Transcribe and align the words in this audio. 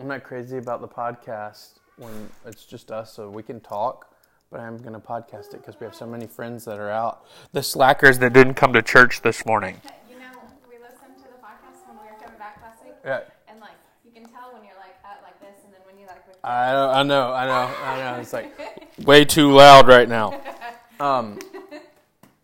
I'm 0.00 0.06
not 0.08 0.22
crazy 0.22 0.58
about 0.58 0.80
the 0.80 0.88
podcast 0.88 1.80
when 1.96 2.28
it's 2.46 2.64
just 2.64 2.90
us, 2.92 3.12
so 3.12 3.28
we 3.28 3.42
can 3.42 3.60
talk. 3.60 4.14
But 4.50 4.60
I'm 4.60 4.78
going 4.78 4.94
to 4.94 5.00
podcast 5.00 5.52
it 5.54 5.60
because 5.64 5.78
we 5.78 5.84
have 5.84 5.94
so 5.94 6.06
many 6.06 6.26
friends 6.26 6.64
that 6.64 6.78
are 6.78 6.90
out. 6.90 7.24
The 7.52 7.62
slackers 7.62 8.18
that 8.20 8.32
didn't 8.32 8.54
come 8.54 8.72
to 8.72 8.80
church 8.82 9.22
this 9.22 9.44
morning. 9.44 9.80
You 10.08 10.18
know, 10.18 10.24
we 10.70 10.76
listened 10.78 11.16
to 11.18 11.22
the 11.24 11.36
podcast 11.44 11.86
when 11.86 11.96
we 11.98 12.10
were 12.10 12.18
coming 12.22 12.38
back 12.38 12.58
last 12.62 12.82
week, 12.84 12.94
Yeah. 13.04 13.20
and 13.48 13.60
like 13.60 13.72
you 14.04 14.10
can 14.10 14.24
tell 14.24 14.52
when 14.54 14.62
you're 14.64 14.74
like 14.76 14.94
at 15.04 15.20
like 15.22 15.38
this, 15.40 15.62
and 15.64 15.72
then 15.74 15.80
when 15.86 15.98
you 15.98 16.06
like. 16.06 16.26
With 16.26 16.36
I 16.42 16.72
know, 16.72 16.90
I 16.90 17.02
know, 17.02 17.32
I 17.32 17.46
know, 17.46 17.74
I 17.84 18.12
know. 18.16 18.20
It's 18.20 18.32
like 18.32 18.98
way 19.06 19.24
too 19.24 19.52
loud 19.52 19.88
right 19.88 20.08
now. 20.08 20.40
Um, 21.00 21.38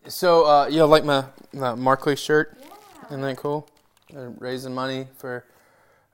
so 0.07 0.45
uh, 0.45 0.67
you 0.67 0.85
like 0.85 1.03
my, 1.03 1.25
my 1.51 1.75
Markley 1.75 2.15
shirt? 2.15 2.57
yeah. 2.61 3.05
Isn't 3.07 3.19
that 3.21 3.35
cool? 3.35 3.67
They're 4.09 4.29
raising 4.29 4.73
money 4.73 5.07
for 5.17 5.43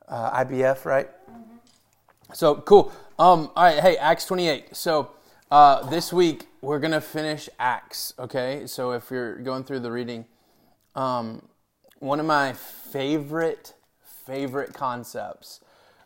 uh, 0.08 0.44
IBF, 0.44 0.84
right? 0.86 1.08
So 2.34 2.56
cool. 2.56 2.92
Um, 3.20 3.52
all 3.56 3.66
right, 3.66 3.80
hey, 3.80 3.98
Acts 3.98 4.26
28. 4.26 4.76
So 4.76 5.12
uh, 5.52 5.90
this 5.90 6.14
week 6.14 6.48
we're 6.62 6.80
gonna 6.80 7.02
finish 7.02 7.50
Acts. 7.60 8.14
Okay, 8.18 8.64
so 8.68 8.92
if 8.92 9.12
you're 9.12 9.38
going 9.40 9.66
through 9.66 9.82
the 9.82 9.92
reading, 9.92 10.26
um, 10.96 11.48
one 12.00 12.20
of 12.20 12.26
my 12.26 12.54
favorite 12.54 13.74
favorite 14.26 14.74
concepts 14.74 15.60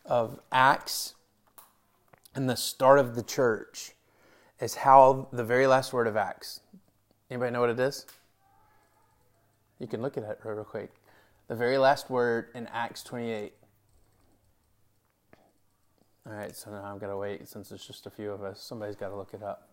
of 0.04 0.40
Acts 0.52 1.14
and 2.34 2.50
the 2.50 2.56
start 2.56 2.98
of 2.98 3.16
the 3.16 3.24
church 3.24 3.92
is 4.60 4.76
how 4.76 5.28
the 5.32 5.44
very 5.44 5.68
last 5.68 5.94
word 5.94 6.08
of 6.08 6.18
Acts. 6.18 6.62
Anybody 7.30 7.52
know 7.52 7.62
what 7.62 7.70
it 7.70 7.80
is? 7.80 8.06
You 9.80 9.88
can 9.88 10.02
look 10.02 10.18
at 10.18 10.24
it 10.24 10.40
real 10.44 10.64
quick. 10.64 10.92
The 11.48 11.56
very 11.56 11.78
last 11.78 12.10
word 12.10 12.48
in 12.56 12.68
Acts 12.74 13.04
28. 13.04 13.54
All 16.28 16.34
right, 16.34 16.56
so 16.56 16.72
now 16.72 16.92
I've 16.92 17.00
got 17.00 17.08
to 17.08 17.18
wait 17.18 17.48
since 17.48 17.72
it's 17.72 17.86
just 17.86 18.08
a 18.08 18.10
few 18.10 18.32
of 18.32 18.44
us. 18.44 18.60
Somebody's 18.62 18.96
got 18.96 19.10
to 19.10 19.16
look 19.16 19.34
it 19.34 19.44
up. 19.44 19.68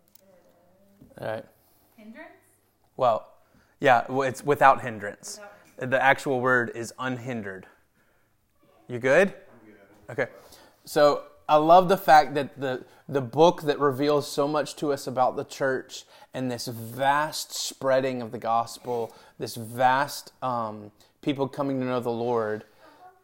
All 1.18 1.26
right. 1.26 1.44
Hindrance. 1.96 2.28
Well, 2.96 3.26
yeah, 3.80 4.04
it's 4.08 4.44
without 4.44 4.82
hindrance. 4.82 5.40
The 5.78 6.02
actual 6.02 6.40
word 6.40 6.70
is 6.74 6.92
unhindered. 6.98 7.66
You 8.86 8.98
good? 8.98 9.32
Okay. 10.10 10.26
So 10.84 11.22
I 11.48 11.56
love 11.56 11.88
the 11.88 11.96
fact 11.96 12.34
that 12.34 12.60
the 12.60 12.84
the 13.08 13.20
book 13.20 13.62
that 13.62 13.78
reveals 13.78 14.30
so 14.30 14.46
much 14.48 14.76
to 14.76 14.92
us 14.92 15.06
about 15.06 15.36
the 15.36 15.44
church 15.44 16.04
and 16.32 16.50
this 16.50 16.66
vast 16.66 17.52
spreading 17.52 18.22
of 18.22 18.32
the 18.32 18.38
gospel, 18.38 19.14
this 19.38 19.54
vast 19.56 20.32
um, 20.42 20.90
people 21.20 21.48
coming 21.48 21.78
to 21.80 21.86
know 21.86 22.00
the 22.00 22.10
Lord, 22.10 22.64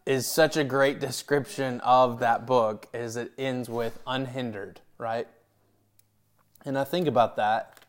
is 0.09 0.27
such 0.27 0.57
a 0.57 0.65
great 0.65 0.99
description 0.99 1.81
of 1.83 2.19
that 2.19 2.47
book. 2.47 2.89
is 2.95 3.15
it 3.15 3.31
ends 3.37 3.69
with 3.69 4.01
unhindered, 4.07 4.81
right? 4.97 5.29
And 6.65 6.79
I 6.79 6.85
think 6.85 7.07
about 7.07 7.37
that. 7.37 7.85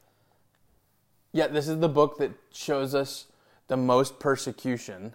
Yeah, 1.32 1.48
this 1.48 1.70
is 1.70 1.80
the 1.80 1.88
book 1.88 2.18
that 2.18 2.32
shows 2.52 2.94
us 2.94 3.28
the 3.70 3.78
most 3.78 4.20
persecution. 4.20 5.14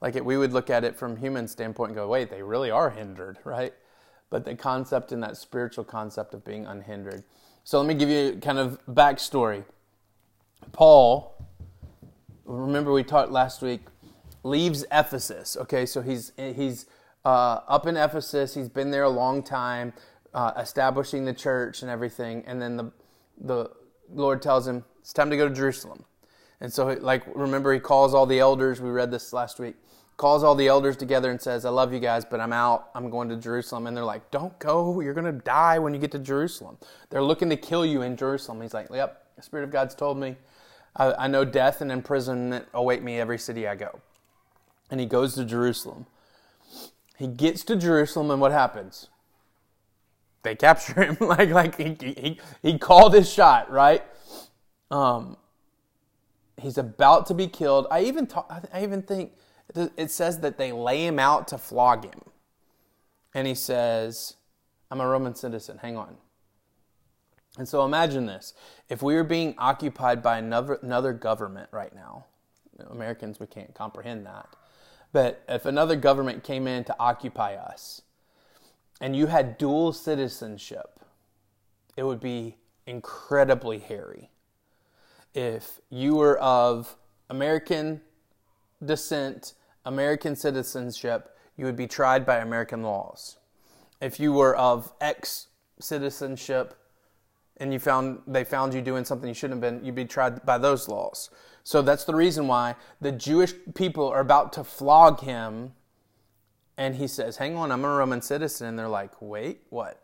Like 0.00 0.16
it, 0.16 0.24
we 0.24 0.36
would 0.36 0.52
look 0.52 0.70
at 0.70 0.82
it 0.82 0.96
from 0.96 1.18
human 1.18 1.46
standpoint 1.46 1.90
and 1.90 1.96
go, 1.96 2.08
wait, 2.08 2.30
they 2.30 2.42
really 2.42 2.72
are 2.72 2.90
hindered, 2.90 3.38
right? 3.44 3.72
But 4.28 4.44
the 4.44 4.56
concept 4.56 5.12
in 5.12 5.20
that 5.20 5.36
spiritual 5.36 5.84
concept 5.84 6.34
of 6.34 6.44
being 6.44 6.66
unhindered. 6.66 7.22
So 7.62 7.78
let 7.78 7.86
me 7.86 7.94
give 7.94 8.08
you 8.08 8.40
kind 8.42 8.58
of 8.58 8.80
backstory. 8.88 9.62
Paul, 10.72 11.46
remember 12.44 12.92
we 12.92 13.04
talked 13.04 13.30
last 13.30 13.62
week, 13.62 13.82
leaves 14.46 14.84
Ephesus. 14.92 15.56
Okay, 15.56 15.84
so 15.84 16.00
he's 16.00 16.32
he's 16.36 16.86
uh, 17.24 17.60
up 17.68 17.86
in 17.86 17.96
Ephesus. 17.96 18.54
He's 18.54 18.68
been 18.68 18.90
there 18.90 19.02
a 19.02 19.10
long 19.10 19.42
time, 19.42 19.92
uh, 20.32 20.52
establishing 20.56 21.24
the 21.24 21.34
church 21.34 21.82
and 21.82 21.90
everything. 21.90 22.44
And 22.46 22.62
then 22.62 22.76
the 22.76 22.92
the 23.38 23.70
Lord 24.14 24.40
tells 24.40 24.66
him 24.66 24.84
it's 25.00 25.12
time 25.12 25.30
to 25.30 25.36
go 25.36 25.48
to 25.48 25.54
Jerusalem. 25.54 26.04
And 26.60 26.72
so, 26.72 26.86
like, 27.00 27.22
remember, 27.34 27.74
he 27.74 27.80
calls 27.80 28.14
all 28.14 28.24
the 28.24 28.38
elders. 28.38 28.80
We 28.80 28.88
read 28.88 29.10
this 29.10 29.32
last 29.32 29.58
week. 29.58 29.74
Calls 30.16 30.42
all 30.42 30.54
the 30.54 30.68
elders 30.68 30.96
together 30.96 31.30
and 31.30 31.38
says, 31.38 31.66
"I 31.66 31.68
love 31.68 31.92
you 31.92 32.00
guys, 32.00 32.24
but 32.24 32.40
I'm 32.40 32.52
out. 32.52 32.88
I'm 32.94 33.10
going 33.10 33.28
to 33.28 33.36
Jerusalem." 33.36 33.86
And 33.86 33.94
they're 33.94 34.04
like, 34.04 34.30
"Don't 34.30 34.58
go. 34.58 35.00
You're 35.00 35.12
going 35.12 35.26
to 35.26 35.44
die 35.44 35.78
when 35.78 35.92
you 35.92 36.00
get 36.00 36.12
to 36.12 36.18
Jerusalem. 36.18 36.78
They're 37.10 37.22
looking 37.22 37.50
to 37.50 37.56
kill 37.56 37.84
you 37.84 38.00
in 38.00 38.16
Jerusalem." 38.16 38.62
He's 38.62 38.72
like, 38.72 38.88
"Yep, 38.90 39.36
the 39.36 39.42
Spirit 39.42 39.64
of 39.64 39.70
God's 39.70 39.94
told 39.94 40.16
me. 40.16 40.36
I, 40.94 41.12
I 41.24 41.26
know 41.26 41.44
death 41.44 41.82
and 41.82 41.92
imprisonment 41.92 42.66
await 42.72 43.02
me 43.02 43.20
every 43.20 43.38
city 43.38 43.68
I 43.68 43.74
go." 43.74 44.00
And 44.90 45.00
he 45.00 45.06
goes 45.06 45.34
to 45.34 45.44
Jerusalem. 45.44 46.06
He 47.18 47.26
gets 47.26 47.64
to 47.64 47.76
Jerusalem, 47.76 48.30
and 48.30 48.40
what 48.40 48.52
happens? 48.52 49.08
They 50.42 50.54
capture 50.54 51.02
him. 51.02 51.16
like, 51.20 51.50
like 51.50 51.76
he, 51.76 51.96
he, 52.00 52.40
he 52.62 52.78
called 52.78 53.14
his 53.14 53.30
shot, 53.30 53.70
right? 53.70 54.02
Um, 54.90 55.36
he's 56.60 56.78
about 56.78 57.26
to 57.26 57.34
be 57.34 57.48
killed. 57.48 57.86
I 57.90 58.02
even 58.02 58.26
ta- 58.26 58.46
I 58.72 58.82
even 58.82 59.02
think 59.02 59.32
it 59.74 60.10
says 60.10 60.40
that 60.40 60.58
they 60.58 60.72
lay 60.72 61.04
him 61.04 61.18
out 61.18 61.48
to 61.48 61.58
flog 61.58 62.04
him, 62.04 62.20
and 63.34 63.46
he 63.46 63.54
says, 63.54 64.34
"I'm 64.90 65.00
a 65.00 65.06
Roman 65.06 65.34
citizen. 65.34 65.78
Hang 65.78 65.96
on." 65.96 66.16
And 67.58 67.66
so 67.66 67.84
imagine 67.84 68.26
this: 68.26 68.54
if 68.88 69.02
we 69.02 69.14
were 69.14 69.24
being 69.24 69.54
occupied 69.58 70.22
by 70.22 70.38
another 70.38 70.74
another 70.74 71.12
government 71.12 71.68
right 71.72 71.94
now, 71.94 72.26
Americans 72.90 73.40
we 73.40 73.46
can't 73.46 73.74
comprehend 73.74 74.26
that, 74.26 74.48
but 75.16 75.42
if 75.48 75.64
another 75.64 75.96
government 75.96 76.44
came 76.44 76.66
in 76.66 76.84
to 76.84 76.96
occupy 77.00 77.54
us, 77.54 78.02
and 79.00 79.16
you 79.16 79.28
had 79.28 79.56
dual 79.56 79.94
citizenship, 79.94 81.00
it 81.96 82.02
would 82.02 82.20
be 82.20 82.58
incredibly 82.86 83.78
hairy 83.78 84.28
if 85.32 85.80
you 85.88 86.16
were 86.16 86.38
of 86.38 86.96
American 87.30 88.02
descent, 88.84 89.54
American 89.86 90.36
citizenship, 90.36 91.34
you 91.56 91.64
would 91.64 91.76
be 91.76 91.86
tried 91.86 92.26
by 92.26 92.36
American 92.36 92.82
laws. 92.82 93.38
If 94.02 94.20
you 94.20 94.34
were 94.34 94.54
of 94.54 94.92
ex 95.00 95.46
citizenship 95.80 96.74
and 97.56 97.72
you 97.72 97.78
found 97.78 98.20
they 98.26 98.44
found 98.44 98.74
you 98.74 98.82
doing 98.82 99.06
something 99.06 99.28
you 99.28 99.34
shouldn't 99.34 99.64
have 99.64 99.72
been, 99.72 99.82
you'd 99.82 99.94
be 99.94 100.04
tried 100.04 100.44
by 100.44 100.58
those 100.58 100.88
laws. 100.88 101.30
So 101.66 101.82
that's 101.82 102.04
the 102.04 102.14
reason 102.14 102.46
why 102.46 102.76
the 103.00 103.10
Jewish 103.10 103.52
people 103.74 104.06
are 104.06 104.20
about 104.20 104.52
to 104.52 104.62
flog 104.62 105.18
him 105.18 105.74
and 106.76 106.94
he 106.94 107.08
says, 107.08 107.38
"Hang 107.38 107.56
on, 107.56 107.72
I'm 107.72 107.84
a 107.84 107.88
Roman 107.88 108.22
citizen." 108.22 108.68
And 108.68 108.78
they're 108.78 108.86
like, 108.86 109.20
"Wait, 109.20 109.62
what? 109.70 110.00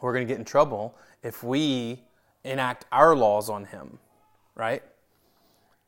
We're 0.00 0.12
going 0.12 0.24
to 0.24 0.32
get 0.32 0.38
in 0.38 0.44
trouble 0.44 0.94
if 1.24 1.42
we 1.42 2.04
enact 2.44 2.86
our 2.92 3.16
laws 3.16 3.50
on 3.50 3.64
him." 3.64 3.98
right? 4.54 4.84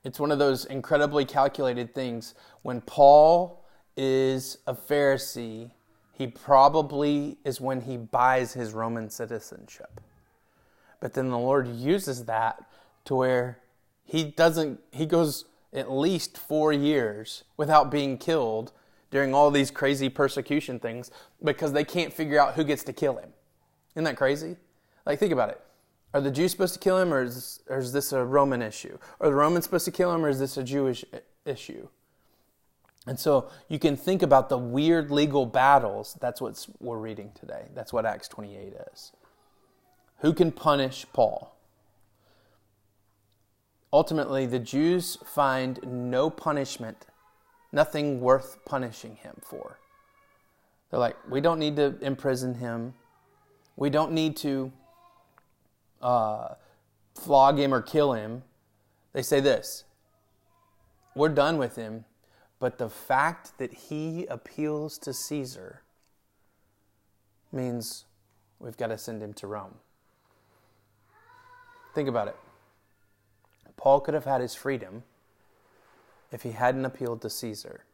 It's 0.02 0.18
one 0.18 0.32
of 0.32 0.40
those 0.40 0.64
incredibly 0.64 1.24
calculated 1.24 1.94
things. 1.94 2.34
When 2.62 2.80
Paul 2.80 3.64
is 3.96 4.58
a 4.66 4.74
Pharisee, 4.74 5.70
he 6.12 6.26
probably 6.26 7.38
is 7.44 7.60
when 7.60 7.82
he 7.82 7.98
buys 7.98 8.52
his 8.52 8.72
Roman 8.72 9.10
citizenship. 9.10 10.00
But 10.98 11.12
then 11.12 11.28
the 11.28 11.38
Lord 11.38 11.68
uses 11.68 12.24
that 12.24 12.64
to 13.04 13.14
where 13.14 13.62
he 14.04 14.24
doesn't, 14.24 14.80
he 14.90 15.06
goes 15.06 15.44
at 15.72 15.90
least 15.90 16.36
four 16.36 16.72
years 16.72 17.44
without 17.56 17.90
being 17.90 18.18
killed 18.18 18.72
during 19.10 19.34
all 19.34 19.50
these 19.50 19.70
crazy 19.70 20.08
persecution 20.08 20.78
things 20.78 21.10
because 21.42 21.72
they 21.72 21.84
can't 21.84 22.12
figure 22.12 22.40
out 22.40 22.54
who 22.54 22.64
gets 22.64 22.82
to 22.84 22.92
kill 22.92 23.16
him. 23.16 23.30
Isn't 23.94 24.04
that 24.04 24.16
crazy? 24.16 24.56
Like, 25.04 25.18
think 25.18 25.32
about 25.32 25.50
it. 25.50 25.60
Are 26.14 26.20
the 26.20 26.30
Jews 26.30 26.50
supposed 26.50 26.74
to 26.74 26.80
kill 26.80 26.98
him, 26.98 27.12
or 27.12 27.22
is, 27.22 27.60
or 27.68 27.78
is 27.78 27.92
this 27.92 28.12
a 28.12 28.22
Roman 28.22 28.60
issue? 28.60 28.98
Are 29.20 29.28
the 29.28 29.34
Romans 29.34 29.64
supposed 29.64 29.86
to 29.86 29.90
kill 29.90 30.14
him, 30.14 30.24
or 30.24 30.28
is 30.28 30.38
this 30.38 30.56
a 30.56 30.62
Jewish 30.62 31.04
issue? 31.46 31.88
And 33.06 33.18
so 33.18 33.50
you 33.68 33.78
can 33.78 33.96
think 33.96 34.22
about 34.22 34.48
the 34.48 34.58
weird 34.58 35.10
legal 35.10 35.46
battles. 35.46 36.16
That's 36.20 36.40
what 36.40 36.66
we're 36.80 36.98
reading 36.98 37.32
today. 37.34 37.66
That's 37.74 37.92
what 37.92 38.06
Acts 38.06 38.28
28 38.28 38.74
is. 38.92 39.12
Who 40.18 40.32
can 40.32 40.52
punish 40.52 41.06
Paul? 41.12 41.56
Ultimately, 43.92 44.46
the 44.46 44.58
Jews 44.58 45.18
find 45.24 45.78
no 45.84 46.30
punishment, 46.30 47.06
nothing 47.72 48.20
worth 48.20 48.64
punishing 48.64 49.16
him 49.16 49.36
for. 49.42 49.78
They're 50.90 51.00
like, 51.00 51.16
we 51.28 51.40
don't 51.40 51.58
need 51.58 51.76
to 51.76 51.96
imprison 52.00 52.54
him. 52.54 52.94
We 53.76 53.90
don't 53.90 54.12
need 54.12 54.36
to 54.38 54.72
uh, 56.00 56.54
flog 57.14 57.58
him 57.58 57.72
or 57.72 57.82
kill 57.82 58.12
him. 58.14 58.42
They 59.12 59.22
say 59.22 59.40
this 59.40 59.84
We're 61.14 61.28
done 61.28 61.58
with 61.58 61.76
him, 61.76 62.04
but 62.58 62.78
the 62.78 62.88
fact 62.88 63.58
that 63.58 63.72
he 63.72 64.26
appeals 64.26 64.98
to 64.98 65.12
Caesar 65.12 65.82
means 67.52 68.06
we've 68.58 68.76
got 68.76 68.86
to 68.86 68.96
send 68.96 69.22
him 69.22 69.34
to 69.34 69.46
Rome. 69.46 69.74
Think 71.94 72.08
about 72.08 72.28
it. 72.28 72.36
Paul 73.76 74.00
could 74.00 74.14
have 74.14 74.24
had 74.24 74.40
his 74.40 74.54
freedom 74.54 75.02
if 76.30 76.42
he 76.42 76.52
hadn't 76.52 76.84
appealed 76.84 77.22
to 77.22 77.30
Caesar. 77.30 77.84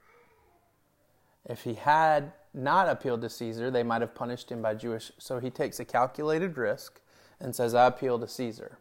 If 1.44 1.62
he 1.62 1.74
had 1.74 2.32
not 2.52 2.88
appealed 2.88 3.22
to 3.22 3.30
Caesar, 3.30 3.70
they 3.70 3.82
might 3.82 4.00
have 4.00 4.14
punished 4.14 4.50
him 4.50 4.62
by 4.62 4.74
Jewish. 4.74 5.10
So 5.18 5.38
he 5.38 5.50
takes 5.50 5.80
a 5.80 5.84
calculated 5.84 6.56
risk 6.56 7.00
and 7.40 7.54
says, 7.54 7.74
I 7.74 7.86
appeal 7.86 8.18
to 8.18 8.28
Caesar. 8.28 8.78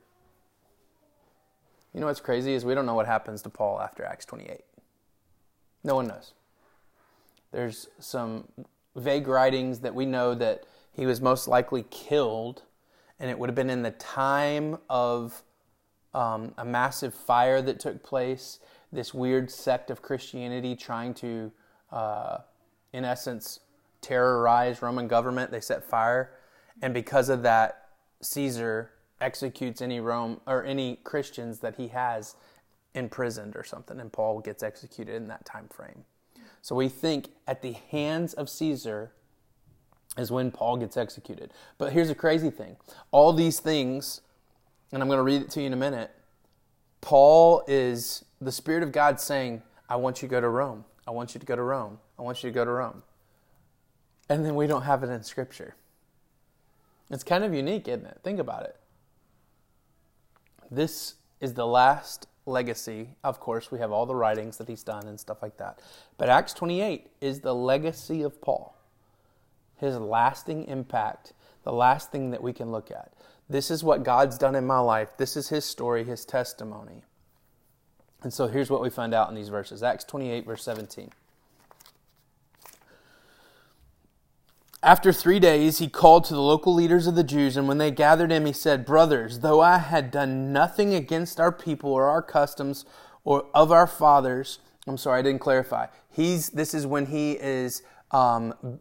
You 1.94 2.01
know 2.01 2.07
what's 2.07 2.19
crazy 2.19 2.53
is 2.53 2.65
we 2.65 2.75
don't 2.75 2.85
know 2.85 2.95
what 2.95 3.05
happens 3.05 3.41
to 3.43 3.50
Paul 3.50 3.79
after 3.81 4.03
Acts 4.03 4.25
28. 4.25 4.61
No 5.83 5.95
one 5.95 6.07
knows. 6.07 6.33
There's 7.51 7.88
some 8.00 8.47
vague 8.95 9.27
writings 9.27 9.79
that 9.79 9.95
we 9.95 10.05
know 10.05 10.35
that 10.35 10.65
he 10.91 11.05
was 11.05 11.21
most 11.21 11.47
likely 11.47 11.85
killed, 11.89 12.63
and 13.19 13.29
it 13.29 13.39
would 13.39 13.50
have 13.50 13.55
been 13.55 13.69
in 13.69 13.83
the 13.83 13.91
time 13.91 14.77
of 14.89 15.43
um, 16.13 16.54
a 16.57 16.65
massive 16.65 17.13
fire 17.13 17.62
that 17.62 17.80
took 17.80 18.04
place. 18.04 18.59
This 18.92 19.13
weird 19.13 19.51
sect 19.51 19.89
of 19.89 20.01
Christianity 20.01 20.75
trying 20.75 21.13
to, 21.15 21.51
uh, 21.92 22.39
in 22.94 23.06
essence, 23.06 23.59
terrorize 24.01 24.81
Roman 24.81 25.07
government. 25.07 25.51
They 25.51 25.59
set 25.59 25.83
fire, 25.83 26.31
and 26.81 26.94
because 26.94 27.30
of 27.30 27.44
that, 27.44 27.89
Caesar 28.21 28.92
executes 29.19 29.81
any 29.81 30.00
Rome 30.00 30.42
or 30.45 30.63
any 30.63 30.98
Christians 31.04 31.59
that 31.59 31.75
he 31.75 31.89
has 31.89 32.36
imprisoned 32.94 33.56
or 33.56 33.63
something, 33.63 34.00
and 34.00 34.12
Paul 34.12 34.39
gets 34.39 34.63
executed 34.63 35.15
in 35.15 35.27
that 35.27 35.45
time 35.45 35.68
frame. 35.69 36.06
So 36.62 36.75
we 36.75 36.89
think 36.89 37.30
at 37.48 37.62
the 37.62 37.74
hands 37.92 38.33
of 38.33 38.50
Caesar 38.50 39.12
is 40.18 40.31
when 40.31 40.51
Paul 40.51 40.77
gets 40.77 40.98
executed. 40.98 41.51
But 41.77 41.94
here's 41.94 42.10
a 42.10 42.15
crazy 42.15 42.50
thing 42.50 42.77
all 43.12 43.33
these 43.33 43.60
things, 43.60 44.21
and 44.92 45.01
I'm 45.01 45.07
going 45.07 45.18
to 45.18 45.24
read 45.24 45.42
it 45.42 45.50
to 45.51 45.62
you 45.62 45.68
in 45.68 45.74
a 45.74 45.78
minute. 45.78 46.12
Paul 47.01 47.63
is 47.68 48.25
the 48.42 48.51
Spirit 48.51 48.84
of 48.84 48.92
God 48.92 49.19
saying, 49.19 49.62
I 49.89 49.95
want 49.95 50.22
you 50.22 50.28
to 50.28 50.31
go 50.31 50.42
to 50.42 50.50
Rome. 50.50 50.86
I 51.07 51.12
want 51.12 51.34
you 51.34 51.39
to 51.39 51.45
go 51.45 51.56
to 51.56 51.62
Rome. 51.62 52.00
I 52.19 52.22
want 52.22 52.44
you 52.44 52.50
to 52.50 52.54
go 52.54 52.66
to 52.66 52.72
Rome. 52.72 53.04
And 54.30 54.45
then 54.45 54.56
we 54.56 54.68
don't 54.68 54.81
have 54.81 55.04
it 55.04 55.10
in 55.10 55.24
Scripture. 55.24 55.75
It's 57.10 57.24
kind 57.24 57.44
of 57.44 57.54
unique, 57.54 57.88
isn't 57.88 58.06
it? 58.06 58.19
Think 58.24 58.39
about 58.39 58.63
it. 58.63 58.75
This 60.69 61.16
is 61.39 61.54
the 61.54 61.66
last 61.66 62.28
legacy. 62.45 63.10
Of 63.24 63.39
course, 63.39 63.72
we 63.72 63.80
have 63.80 63.92
all 63.92 64.06
the 64.06 64.16
writings 64.16 64.57
that 64.57 64.68
he's 64.68 64.84
done 64.84 65.07
and 65.07 65.19
stuff 65.19 65.42
like 65.42 65.57
that. 65.57 65.80
But 66.18 66.30
Acts 66.30 66.54
28 66.54 67.07
is 67.22 67.39
the 67.39 67.56
legacy 67.56 68.22
of 68.22 68.42
Paul, 68.42 68.75
his 69.78 69.98
lasting 69.98 70.66
impact, 70.66 71.34
the 71.63 71.72
last 71.72 72.12
thing 72.12 72.31
that 72.31 72.44
we 72.44 72.51
can 72.51 72.72
look 72.72 72.92
at. 72.92 73.13
This 73.49 73.71
is 73.71 73.83
what 73.83 74.03
God's 74.03 74.38
done 74.38 74.55
in 74.55 74.65
my 74.65 74.79
life. 74.79 75.15
This 75.17 75.38
is 75.38 75.49
his 75.49 75.63
story, 75.63 76.03
his 76.03 76.25
testimony. 76.25 77.03
And 78.23 78.33
so 78.33 78.47
here's 78.47 78.69
what 78.69 78.81
we 78.81 78.89
find 78.89 79.13
out 79.13 79.29
in 79.29 79.35
these 79.35 79.49
verses 79.49 79.83
Acts 79.83 80.03
28, 80.03 80.45
verse 80.45 80.63
17. 80.63 81.11
After 84.83 85.11
three 85.11 85.39
days, 85.39 85.79
he 85.79 85.89
called 85.89 86.23
to 86.25 86.33
the 86.33 86.41
local 86.41 86.73
leaders 86.73 87.07
of 87.07 87.15
the 87.15 87.23
Jews, 87.23 87.57
and 87.57 87.67
when 87.67 87.77
they 87.77 87.89
gathered 87.89 88.31
him, 88.31 88.45
he 88.45 88.53
said, 88.53 88.85
Brothers, 88.85 89.39
though 89.39 89.59
I 89.59 89.79
had 89.79 90.11
done 90.11 90.53
nothing 90.53 90.93
against 90.93 91.39
our 91.39 91.51
people 91.51 91.91
or 91.91 92.05
our 92.05 92.21
customs 92.21 92.85
or 93.23 93.47
of 93.53 93.71
our 93.71 93.88
fathers, 93.88 94.59
I'm 94.85 94.97
sorry, 94.97 95.19
I 95.19 95.21
didn't 95.23 95.41
clarify. 95.41 95.88
He's, 96.09 96.50
this 96.50 96.73
is 96.73 96.85
when 96.85 97.07
he 97.07 97.33
is 97.33 97.81
um, 98.11 98.79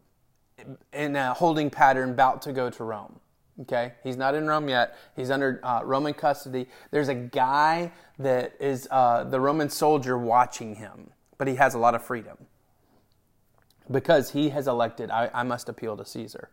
in 0.93 1.15
a 1.15 1.33
holding 1.33 1.69
pattern 1.69 2.11
about 2.11 2.41
to 2.43 2.53
go 2.53 2.69
to 2.69 2.83
Rome. 2.83 3.19
Okay, 3.61 3.93
he's 4.03 4.17
not 4.17 4.35
in 4.35 4.45
Rome 4.45 4.69
yet. 4.69 4.95
He's 5.15 5.31
under 5.31 5.59
uh, 5.63 5.81
Roman 5.83 6.13
custody. 6.13 6.67
There's 6.91 7.09
a 7.09 7.15
guy 7.15 7.91
that 8.19 8.53
is 8.59 8.87
uh, 8.91 9.23
the 9.23 9.39
Roman 9.39 9.69
soldier 9.69 10.17
watching 10.17 10.75
him, 10.75 11.09
but 11.37 11.47
he 11.47 11.55
has 11.55 11.73
a 11.73 11.79
lot 11.79 11.95
of 11.95 12.03
freedom 12.03 12.37
because 13.89 14.31
he 14.31 14.49
has 14.49 14.67
elected, 14.67 15.09
I, 15.09 15.31
I 15.33 15.43
must 15.43 15.69
appeal 15.69 15.97
to 15.97 16.05
Caesar. 16.05 16.49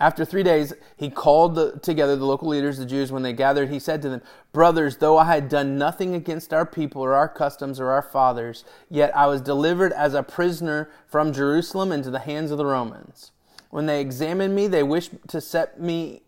After 0.00 0.24
three 0.24 0.42
days, 0.42 0.72
he 0.96 1.10
called 1.10 1.54
the, 1.54 1.78
together 1.78 2.16
the 2.16 2.24
local 2.24 2.48
leaders, 2.48 2.78
the 2.78 2.86
Jews. 2.86 3.12
When 3.12 3.22
they 3.22 3.32
gathered, 3.32 3.68
he 3.68 3.78
said 3.78 4.02
to 4.02 4.08
them, 4.08 4.22
Brothers, 4.52 4.96
though 4.96 5.18
I 5.18 5.26
had 5.26 5.48
done 5.48 5.78
nothing 5.78 6.14
against 6.14 6.52
our 6.52 6.66
people 6.66 7.02
or 7.02 7.14
our 7.14 7.28
customs 7.28 7.78
or 7.78 7.92
our 7.92 8.02
fathers, 8.02 8.64
yet 8.90 9.16
I 9.16 9.26
was 9.26 9.40
delivered 9.40 9.92
as 9.92 10.14
a 10.14 10.22
prisoner 10.22 10.90
from 11.06 11.32
Jerusalem 11.32 11.92
into 11.92 12.10
the 12.10 12.20
hands 12.20 12.50
of 12.50 12.58
the 12.58 12.66
Romans. 12.66 13.32
When 13.72 13.86
they 13.86 14.02
examined 14.02 14.54
me, 14.54 14.66
they 14.66 14.82
wished 14.82 15.12
to 15.28 15.40
set 15.40 15.80
me 15.80 16.20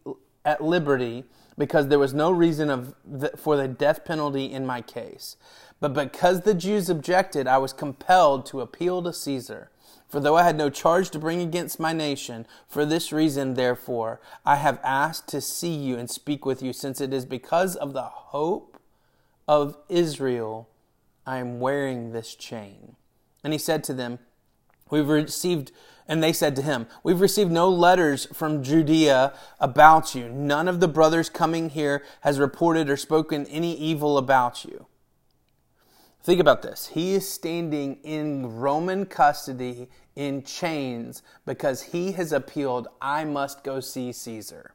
at 0.47 0.65
liberty 0.65 1.25
because 1.59 1.89
there 1.89 1.99
was 1.99 2.15
no 2.15 2.31
reason 2.31 2.71
of 2.71 2.95
the, 3.05 3.33
for 3.37 3.55
the 3.59 3.69
death 3.69 4.07
penalty 4.07 4.51
in 4.51 4.65
my 4.65 4.81
case. 4.81 5.37
But 5.79 5.93
because 5.93 6.41
the 6.41 6.55
Jews 6.55 6.89
objected, 6.89 7.47
I 7.47 7.59
was 7.59 7.75
compelled 7.75 8.47
to 8.47 8.63
appeal 8.63 9.03
to 9.03 9.13
Caesar. 9.13 9.71
For 10.09 10.21
though 10.21 10.39
I 10.39 10.45
had 10.45 10.57
no 10.57 10.71
charge 10.71 11.11
to 11.11 11.19
bring 11.19 11.43
against 11.43 11.79
my 11.79 11.93
nation, 11.93 12.47
for 12.67 12.87
this 12.87 13.13
reason, 13.13 13.53
therefore, 13.53 14.23
I 14.47 14.57
have 14.57 14.81
asked 14.83 15.29
to 15.29 15.43
see 15.43 15.75
you 15.75 15.99
and 15.99 16.09
speak 16.09 16.47
with 16.47 16.63
you, 16.63 16.73
since 16.73 16.99
it 16.99 17.13
is 17.13 17.27
because 17.27 17.77
of 17.77 17.93
the 17.93 18.05
hope 18.05 18.81
of 19.47 19.77
Israel 19.91 20.71
I 21.27 21.37
am 21.37 21.61
wearing 21.61 22.13
this 22.13 22.35
chain. 22.35 22.97
And 23.45 23.53
he 23.53 23.59
said 23.59 23.85
to 23.85 23.93
them, 23.93 24.19
We've 24.91 25.09
received, 25.09 25.73
and 26.07 26.23
they 26.23 26.33
said 26.33 26.55
to 26.57 26.63
him, 26.63 26.87
We've 27.03 27.21
received 27.21 27.51
no 27.51 27.69
letters 27.69 28.27
from 28.33 28.63
Judea 28.63 29.33
about 29.59 30.15
you. 30.15 30.29
None 30.29 30.69
of 30.69 30.81
the 30.81 30.89
brothers 30.89 31.31
coming 31.31 31.71
here 31.71 32.03
has 32.21 32.39
reported 32.39 32.91
or 32.91 32.97
spoken 32.97 33.47
any 33.47 33.75
evil 33.77 34.19
about 34.19 34.65
you. 34.65 34.87
Think 36.23 36.41
about 36.41 36.63
this. 36.63 36.89
He 36.89 37.13
is 37.13 37.29
standing 37.29 37.99
in 38.03 38.57
Roman 38.57 39.05
custody 39.07 39.89
in 40.17 40.43
chains 40.43 41.23
because 41.45 41.83
he 41.83 42.13
has 42.13 42.33
appealed, 42.33 42.89
I 43.01 43.25
must 43.25 43.63
go 43.63 43.81
see 43.81 44.13
Caesar. 44.13 44.75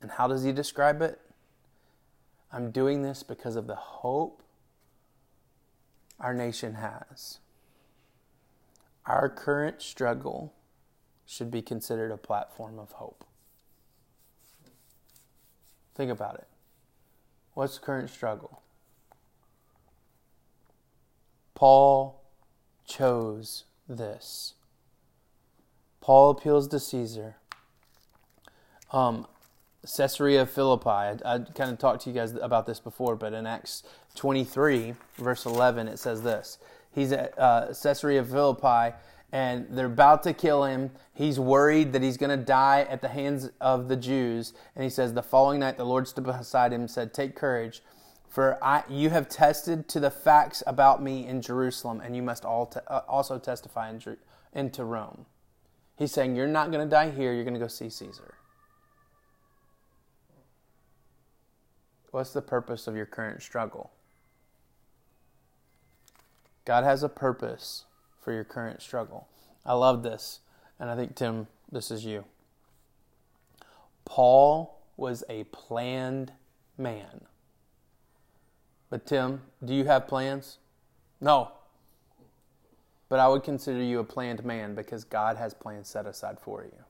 And 0.00 0.12
how 0.12 0.28
does 0.28 0.44
he 0.44 0.52
describe 0.52 1.02
it? 1.02 1.20
I'm 2.52 2.70
doing 2.70 3.02
this 3.02 3.22
because 3.22 3.56
of 3.56 3.66
the 3.66 3.74
hope 3.74 4.42
our 6.20 6.34
nation 6.34 6.74
has. 6.74 7.38
Our 9.08 9.30
current 9.30 9.80
struggle 9.80 10.52
should 11.24 11.50
be 11.50 11.62
considered 11.62 12.12
a 12.12 12.18
platform 12.18 12.78
of 12.78 12.92
hope. 12.92 13.24
Think 15.94 16.10
about 16.10 16.34
it. 16.34 16.46
What's 17.54 17.78
current 17.78 18.10
struggle? 18.10 18.62
Paul 21.54 22.22
chose 22.86 23.64
this. 23.88 24.54
Paul 26.02 26.30
appeals 26.30 26.68
to 26.68 26.78
Caesar. 26.78 27.36
Um, 28.92 29.26
Caesarea 29.96 30.44
Philippi. 30.44 30.88
I, 30.88 31.16
I 31.24 31.38
kind 31.38 31.70
of 31.70 31.78
talked 31.78 32.02
to 32.02 32.10
you 32.10 32.14
guys 32.14 32.34
about 32.34 32.66
this 32.66 32.78
before, 32.78 33.16
but 33.16 33.32
in 33.32 33.46
Acts 33.46 33.82
23, 34.16 34.94
verse 35.16 35.46
11, 35.46 35.88
it 35.88 35.98
says 35.98 36.22
this. 36.22 36.58
He's 36.90 37.12
at 37.12 37.38
uh, 37.38 37.74
Caesarea 37.74 38.24
Philippi, 38.24 38.96
and 39.32 39.66
they're 39.70 39.86
about 39.86 40.22
to 40.24 40.32
kill 40.32 40.64
him. 40.64 40.90
He's 41.12 41.38
worried 41.38 41.92
that 41.92 42.02
he's 42.02 42.16
going 42.16 42.36
to 42.36 42.44
die 42.44 42.86
at 42.88 43.02
the 43.02 43.08
hands 43.08 43.50
of 43.60 43.88
the 43.88 43.96
Jews. 43.96 44.54
And 44.74 44.84
he 44.84 44.90
says, 44.90 45.12
The 45.12 45.22
following 45.22 45.60
night, 45.60 45.76
the 45.76 45.84
Lord 45.84 46.08
stood 46.08 46.24
beside 46.24 46.72
him 46.72 46.82
and 46.82 46.90
said, 46.90 47.12
Take 47.12 47.36
courage. 47.36 47.82
For 48.28 48.62
I, 48.62 48.84
you 48.88 49.10
have 49.10 49.28
tested 49.28 49.88
to 49.88 50.00
the 50.00 50.10
facts 50.10 50.62
about 50.66 51.02
me 51.02 51.26
in 51.26 51.40
Jerusalem, 51.40 52.00
and 52.00 52.14
you 52.14 52.22
must 52.22 52.44
all 52.44 52.66
te- 52.66 52.80
uh, 52.86 53.00
also 53.08 53.38
testify 53.38 53.90
in, 53.90 54.00
into 54.52 54.84
Rome. 54.84 55.26
He's 55.96 56.12
saying, 56.12 56.36
You're 56.36 56.46
not 56.46 56.70
going 56.70 56.86
to 56.86 56.90
die 56.90 57.10
here, 57.10 57.32
you're 57.32 57.44
going 57.44 57.54
to 57.54 57.60
go 57.60 57.68
see 57.68 57.90
Caesar. 57.90 58.34
What's 62.10 62.32
the 62.32 62.42
purpose 62.42 62.86
of 62.86 62.96
your 62.96 63.06
current 63.06 63.42
struggle? 63.42 63.90
God 66.68 66.84
has 66.84 67.02
a 67.02 67.08
purpose 67.08 67.86
for 68.20 68.30
your 68.30 68.44
current 68.44 68.82
struggle. 68.82 69.26
I 69.64 69.72
love 69.72 70.02
this, 70.02 70.40
and 70.78 70.90
I 70.90 70.96
think, 70.96 71.14
Tim, 71.14 71.46
this 71.72 71.90
is 71.90 72.04
you. 72.04 72.26
Paul 74.04 74.78
was 74.94 75.24
a 75.30 75.44
planned 75.44 76.32
man. 76.76 77.22
But 78.90 79.06
Tim, 79.06 79.40
do 79.64 79.72
you 79.72 79.86
have 79.86 80.06
plans? 80.06 80.58
No. 81.22 81.52
But 83.08 83.18
I 83.18 83.28
would 83.28 83.44
consider 83.44 83.82
you 83.82 84.00
a 84.00 84.04
planned 84.04 84.44
man 84.44 84.74
because 84.74 85.04
God 85.04 85.38
has 85.38 85.54
plans 85.54 85.88
set 85.88 86.04
aside 86.04 86.38
for 86.38 86.64
you. 86.64 86.84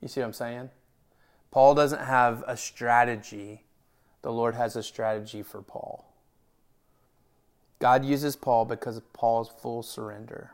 You 0.00 0.08
see 0.08 0.22
what 0.22 0.26
I'm 0.26 0.32
saying? 0.32 0.70
Paul 1.52 1.76
doesn't 1.76 2.02
have 2.02 2.42
a 2.48 2.56
strategy. 2.56 3.62
The 4.22 4.32
Lord 4.32 4.56
has 4.56 4.74
a 4.74 4.82
strategy 4.82 5.44
for 5.44 5.62
Paul. 5.62 6.09
God 7.80 8.04
uses 8.04 8.36
Paul 8.36 8.64
because 8.64 8.96
of 8.96 9.12
Paul's 9.12 9.48
full 9.48 9.82
surrender. 9.82 10.52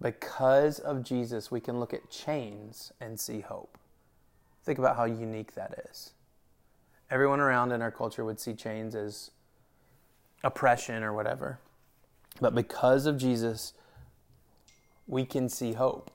Because 0.00 0.78
of 0.78 1.02
Jesus, 1.02 1.50
we 1.50 1.60
can 1.60 1.78
look 1.78 1.92
at 1.92 2.10
chains 2.10 2.92
and 3.00 3.20
see 3.20 3.40
hope. 3.40 3.76
Think 4.64 4.78
about 4.78 4.96
how 4.96 5.04
unique 5.04 5.54
that 5.54 5.86
is 5.90 6.14
everyone 7.10 7.40
around 7.40 7.72
in 7.72 7.82
our 7.82 7.90
culture 7.90 8.24
would 8.24 8.40
see 8.40 8.54
chains 8.54 8.94
as 8.94 9.30
oppression 10.42 11.02
or 11.02 11.12
whatever. 11.12 11.60
But 12.40 12.54
because 12.54 13.06
of 13.06 13.16
Jesus, 13.16 13.72
we 15.06 15.24
can 15.24 15.48
see 15.48 15.74
hope. 15.74 16.10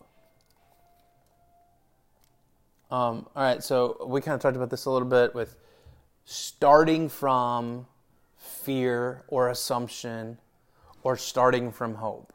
Um, 2.91 3.27
all 3.33 3.43
right, 3.43 3.63
so 3.63 4.05
we 4.07 4.19
kind 4.19 4.35
of 4.35 4.41
talked 4.41 4.55
about 4.57 4.71
this 4.71 4.85
a 4.85 4.91
little 4.91 5.07
bit 5.07 5.35
with 5.35 5.55
starting 6.25 7.07
from 7.07 7.85
fear 8.39 9.23
or 9.27 9.49
assumption 9.49 10.37
or 11.03 11.15
starting 11.15 11.71
from 11.71 11.95
hope. 11.95 12.33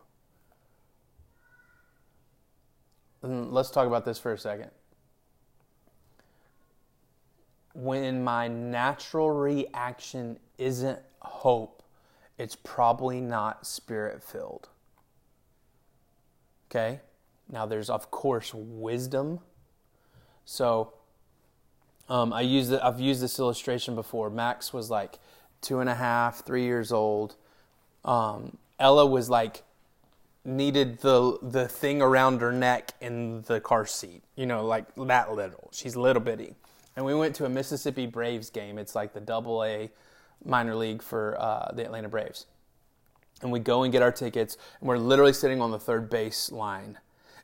And 3.23 3.52
let's 3.52 3.70
talk 3.70 3.87
about 3.87 4.04
this 4.04 4.18
for 4.18 4.32
a 4.32 4.38
second. 4.38 4.70
When 7.73 8.23
my 8.23 8.46
natural 8.49 9.30
reaction 9.30 10.38
isn't 10.58 10.99
hope, 11.20 11.82
it's 12.38 12.54
probably 12.54 13.20
not 13.20 13.66
spirit 13.66 14.23
filled. 14.23 14.68
Okay? 16.70 17.00
Now, 17.50 17.66
there's, 17.66 17.88
of 17.88 18.11
course, 18.11 18.52
wisdom. 18.54 19.40
So, 20.44 20.92
um, 22.08 22.32
I 22.32 22.42
use 22.42 22.68
the, 22.68 22.84
I've 22.84 23.00
used 23.00 23.23
this 23.23 23.38
illustration 23.38 23.94
before. 23.94 24.28
Max 24.28 24.73
was 24.73 24.90
like 24.90 25.18
two 25.64 25.80
and 25.80 25.88
a 25.88 25.94
half, 25.94 26.44
three 26.44 26.64
years 26.64 26.92
old. 26.92 27.35
Um, 28.04 28.59
Ella 28.78 29.06
was 29.06 29.28
like 29.28 29.62
needed 30.44 30.99
the 31.00 31.38
the 31.42 31.66
thing 31.66 32.02
around 32.02 32.40
her 32.42 32.52
neck 32.52 32.92
in 33.00 33.42
the 33.42 33.61
car 33.61 33.87
seat. 33.87 34.23
You 34.37 34.47
know, 34.47 34.64
like 34.64 34.87
that 34.97 35.33
little. 35.35 35.71
She's 35.73 35.97
little 35.97 36.23
bitty. 36.23 36.54
And 36.97 37.04
we 37.04 37.14
went 37.14 37.35
to 37.37 37.44
a 37.44 37.49
Mississippi 37.49 38.06
Braves 38.06 38.50
game. 38.50 38.78
It's 38.78 38.94
like 38.94 39.14
the 39.14 39.21
Double 39.21 39.64
A 39.64 39.90
minor 40.44 40.76
league 40.76 41.02
for 41.02 41.37
uh, 41.40 41.73
the 41.75 41.85
Atlanta 41.85 42.09
Braves. 42.09 42.47
And 43.42 43.50
we 43.50 43.59
go 43.59 43.83
and 43.83 43.92
get 43.92 44.00
our 44.00 44.12
tickets, 44.12 44.56
and 44.80 44.88
we're 44.88 44.99
literally 44.99 45.33
sitting 45.33 45.61
on 45.61 45.73
the 45.73 45.78
third 45.78 46.09
base 46.09 46.52
line. 46.52 46.99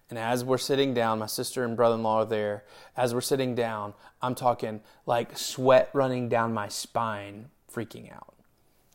And 0.08 0.18
as 0.18 0.44
we're 0.44 0.58
sitting 0.58 0.94
down, 0.94 1.18
my 1.18 1.26
sister 1.26 1.64
and 1.64 1.76
brother 1.76 1.94
in 1.94 2.02
law 2.02 2.20
are 2.20 2.24
there. 2.24 2.64
As 2.96 3.14
we're 3.14 3.20
sitting 3.20 3.54
down, 3.54 3.94
I'm 4.22 4.34
talking 4.34 4.80
like 5.06 5.36
sweat 5.36 5.90
running 5.92 6.28
down 6.28 6.52
my 6.52 6.68
spine, 6.68 7.46
freaking 7.72 8.12
out. 8.12 8.34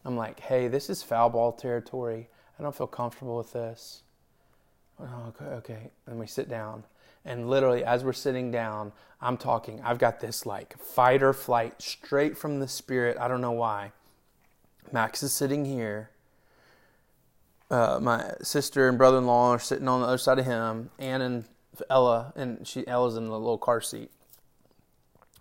I'm 0.04 0.16
like, 0.16 0.40
hey, 0.40 0.68
this 0.68 0.90
is 0.90 1.02
foul 1.02 1.30
ball 1.30 1.52
territory. 1.52 2.30
I 2.60 2.64
don't 2.64 2.76
feel 2.76 2.88
comfortable 2.88 3.38
with 3.38 3.54
this. 3.54 4.04
Oh, 5.00 5.26
okay, 5.30 5.46
okay. 5.46 5.92
And 6.08 6.20
we 6.20 6.28
sit 6.28 6.48
down. 6.48 6.84
And 7.26 7.50
literally, 7.50 7.84
as 7.84 8.04
we're 8.04 8.14
sitting 8.14 8.52
down, 8.52 8.92
I'm 9.20 9.38
talking. 9.38 9.82
I've 9.84 9.98
got 9.98 10.20
this 10.20 10.46
like 10.46 10.78
fight 10.78 11.24
or 11.24 11.34
flight 11.34 11.82
straight 11.82 12.38
from 12.38 12.60
the 12.60 12.68
spirit. 12.68 13.18
I 13.20 13.28
don't 13.28 13.42
know 13.42 13.52
why. 13.52 13.92
Max 14.92 15.24
is 15.24 15.34
sitting 15.34 15.66
here. 15.66 16.12
Uh, 17.72 18.00
my 18.00 18.34
sister 18.44 18.88
and 18.88 18.98
brother 18.98 19.18
in 19.18 19.26
law 19.26 19.50
are 19.50 19.60
sitting 19.60 19.88
on 19.88 20.02
the 20.02 20.08
other 20.08 20.20
side 20.20 20.38
of 20.38 20.46
him. 20.46 20.92
Ann 21.00 21.22
and 21.22 21.46
Ella, 21.90 22.32
and 22.36 22.66
she 22.68 22.88
Ella's 22.88 23.18
in 23.18 23.26
the 23.26 23.32
little 23.32 23.58
car 23.58 23.82
seat, 23.82 24.12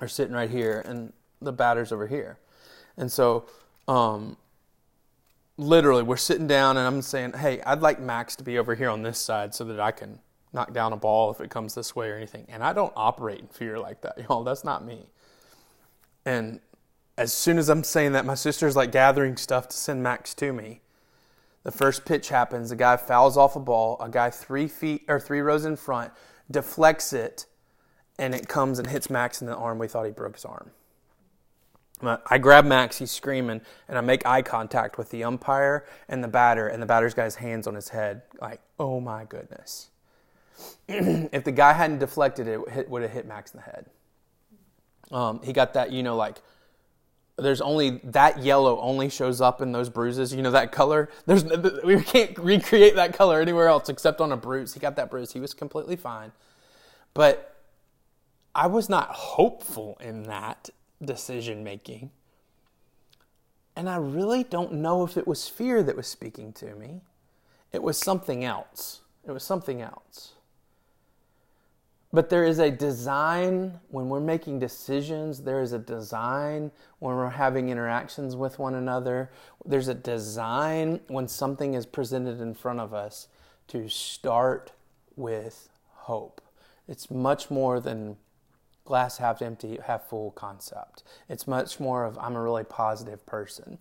are 0.00 0.09
sitting 0.09 0.35
right 0.35 0.50
here, 0.50 0.83
and 0.87 1.12
the 1.43 1.53
batter's 1.53 1.93
over 1.93 2.07
here. 2.07 2.38
And 2.97 3.11
so, 3.11 3.47
um, 3.89 4.37
literally, 5.57 6.03
we're 6.03 6.17
sitting 6.17 6.47
down, 6.47 6.77
and 6.77 6.87
I'm 6.87 7.03
saying, 7.03 7.35
"Hey, 7.35 7.61
I'd 7.63 7.81
like 7.81 8.01
Max 8.01 8.37
to 8.37 8.45
be 8.45 8.59
over 8.59 8.75
here 8.75 8.91
on 8.91 9.03
this 9.03 9.19
side 9.19 9.55
so 9.55 9.65
that 9.65 9.81
I 9.81 9.91
can 9.91 10.21
knock 10.53 10.73
down 10.73 10.93
a 10.93 10.97
ball 10.97 11.31
if 11.31 11.41
it 11.41 11.51
comes 11.51 11.75
this 11.75 11.95
way 11.97 12.11
or 12.11 12.17
anything." 12.17 12.47
And 12.49 12.63
I 12.63 12.73
don't 12.73 12.93
operate 12.97 13.41
in 13.41 13.49
fear 13.49 13.79
like 13.79 14.01
that, 14.03 14.19
y'all. 14.29 14.45
That's 14.45 14.65
not 14.65 14.85
me. 14.85 15.07
And 16.25 16.61
as 17.17 17.33
soon 17.33 17.59
as 17.59 17.69
I'm 17.69 17.85
saying 17.85 18.13
that, 18.13 18.25
my 18.25 18.35
sister's 18.35 18.77
like 18.77 18.93
gathering 18.93 19.37
stuff 19.37 19.69
to 19.69 19.77
send 19.77 20.03
Max 20.03 20.35
to 20.35 20.53
me. 20.53 20.81
The 21.63 21.71
first 21.71 22.05
pitch 22.05 22.29
happens. 22.29 22.71
A 22.71 22.77
guy 22.77 22.97
fouls 22.97 23.37
off 23.37 23.57
a 23.57 23.61
ball. 23.61 23.97
A 24.01 24.09
guy 24.09 24.31
three 24.31 24.69
feet 24.69 25.05
or 25.09 25.19
three 25.19 25.41
rows 25.41 25.65
in 25.65 25.77
front 25.77 26.13
deflects 26.51 27.13
it, 27.13 27.47
and 28.19 28.35
it 28.35 28.49
comes 28.49 28.79
and 28.79 28.89
hits 28.89 29.09
Max 29.09 29.41
in 29.41 29.47
the 29.47 29.57
arm. 29.57 29.79
We 29.79 29.89
thought 29.89 30.05
he 30.05 30.13
broke 30.13 30.35
his 30.35 30.45
arm. 30.45 30.71
I 32.03 32.39
grab 32.39 32.65
Max, 32.65 32.99
he's 32.99 33.11
screaming, 33.11 33.61
and 33.89 33.97
I 33.97 34.01
make 34.01 34.27
eye 34.27 34.43
contact 34.43 34.99
with 34.99 35.11
the 35.11 35.25
umpire 35.25 35.87
and 36.09 36.23
the 36.23 36.29
batter, 36.29 36.69
and 36.69 36.83
the 36.83 36.87
batter's 36.87 37.15
got 37.15 37.25
his 37.25 37.37
hands 37.37 37.67
on 37.67 37.75
his 37.75 37.89
head, 37.89 38.23
like, 38.41 38.61
oh 38.79 39.01
my 39.01 39.25
goodness. 39.25 39.91
if 40.89 41.45
the 41.45 41.53
guy 41.53 41.73
hadn't 41.73 41.99
deflected 41.99 42.47
it, 42.47 42.61
it 42.77 42.89
would 42.89 43.03
have 43.03 43.11
hit 43.11 43.27
Max 43.27 43.53
in 43.53 43.61
the 43.61 43.65
head. 43.65 43.87
Um, 45.11 45.41
he 45.43 45.53
got 45.53 45.75
that, 45.75 45.93
you 45.93 46.03
know, 46.03 46.17
like, 46.17 46.39
there's 47.37 47.61
only 47.61 48.01
that 48.05 48.43
yellow 48.43 48.79
only 48.81 49.09
shows 49.09 49.41
up 49.41 49.61
in 49.61 49.73
those 49.73 49.89
bruises. 49.89 50.33
You 50.33 50.43
know 50.43 50.53
that 50.53 50.71
color. 50.71 51.11
There's 51.27 51.45
we 51.83 52.01
can't 52.01 52.39
recreate 52.39 52.95
that 52.95 53.13
color 53.13 53.41
anywhere 53.41 53.67
else 53.67 53.89
except 53.89 54.21
on 54.21 54.31
a 54.31 54.37
bruise. 54.37 54.73
He 54.75 54.79
got 54.79 54.95
that 54.97 55.11
bruise. 55.11 55.33
He 55.33 55.41
was 55.41 55.53
completely 55.53 55.97
fine, 55.97 56.31
but 57.13 57.57
I 58.55 58.69
was 58.69 58.89
not 58.89 59.09
hopeful 59.09 59.99
in 60.01 60.25
that 60.25 60.71
decision 61.04 61.62
making. 61.62 62.11
And 63.76 63.88
I 63.88 63.96
really 63.96 64.44
don't 64.44 64.73
know 64.75 65.04
if 65.04 65.16
it 65.16 65.26
was 65.26 65.49
fear 65.49 65.82
that 65.82 65.96
was 65.96 66.06
speaking 66.06 66.52
to 66.54 66.75
me. 66.75 67.00
It 67.73 67.82
was 67.82 67.99
something 67.99 68.44
else. 68.44 69.00
It 69.26 69.32
was 69.32 69.42
something 69.42 69.80
else. 69.82 70.34
But 72.12 72.30
there 72.30 72.44
is 72.44 72.61
a 72.61 72.70
design 72.70 73.80
when 73.88 74.08
we're 74.08 74.20
making 74.20 74.61
decisions, 74.61 75.42
there 75.42 75.61
is 75.61 75.73
a 75.73 75.80
design 75.80 76.70
when 77.00 77.16
we're 77.16 77.30
having 77.30 77.70
interactions 77.70 78.37
with 78.37 78.61
one 78.61 78.76
another. 78.76 79.32
There's 79.64 79.88
a 79.88 79.94
design 79.94 81.00
when 81.08 81.26
something 81.26 81.75
is 81.75 81.87
presented 81.87 82.40
in 82.40 82.54
front 82.54 82.78
of 82.78 82.94
us 82.94 83.26
to 83.66 83.88
start 83.88 84.70
with 85.16 85.68
hope. 85.90 86.40
It's 86.87 87.11
much 87.11 87.50
more 87.50 87.80
than 87.80 88.16
glass 88.85 89.19
half 89.19 89.41
empty, 89.43 89.79
half 89.85 90.09
full 90.09 90.31
concept. 90.33 91.03
It's 91.29 91.47
much 91.47 91.81
more 91.81 92.05
of 92.05 92.19
I'm 92.19 92.37
a 92.37 92.43
really 92.43 92.64
positive 92.64 93.25
person. 93.26 93.79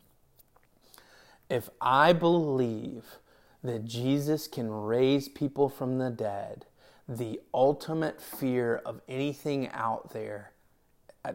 If 1.50 1.70
I 1.82 2.14
believe 2.14 3.18
that 3.64 3.86
Jesus 3.86 4.48
can 4.48 4.70
raise 4.70 5.28
people 5.30 5.70
from 5.70 5.98
the 5.98 6.10
dead, 6.10 6.66
the 7.08 7.40
ultimate 7.54 8.22
fear 8.22 8.82
of 8.86 9.02
anything 9.08 9.70
out 9.70 10.14
there 10.14 10.52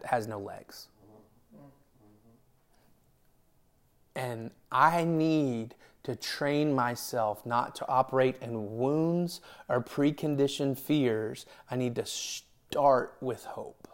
has 0.05 0.27
no 0.27 0.39
legs. 0.39 0.87
And 4.15 4.51
I 4.71 5.03
need 5.05 5.75
to 6.03 6.15
train 6.15 6.73
myself 6.73 7.45
not 7.45 7.75
to 7.75 7.87
operate 7.87 8.35
in 8.41 8.77
wounds 8.77 9.41
or 9.67 9.81
preconditioned 9.81 10.77
fears. 10.77 11.45
I 11.69 11.75
need 11.75 11.95
to 11.95 12.05
start 12.71 13.17
with 13.19 13.45
hope. 13.45 13.87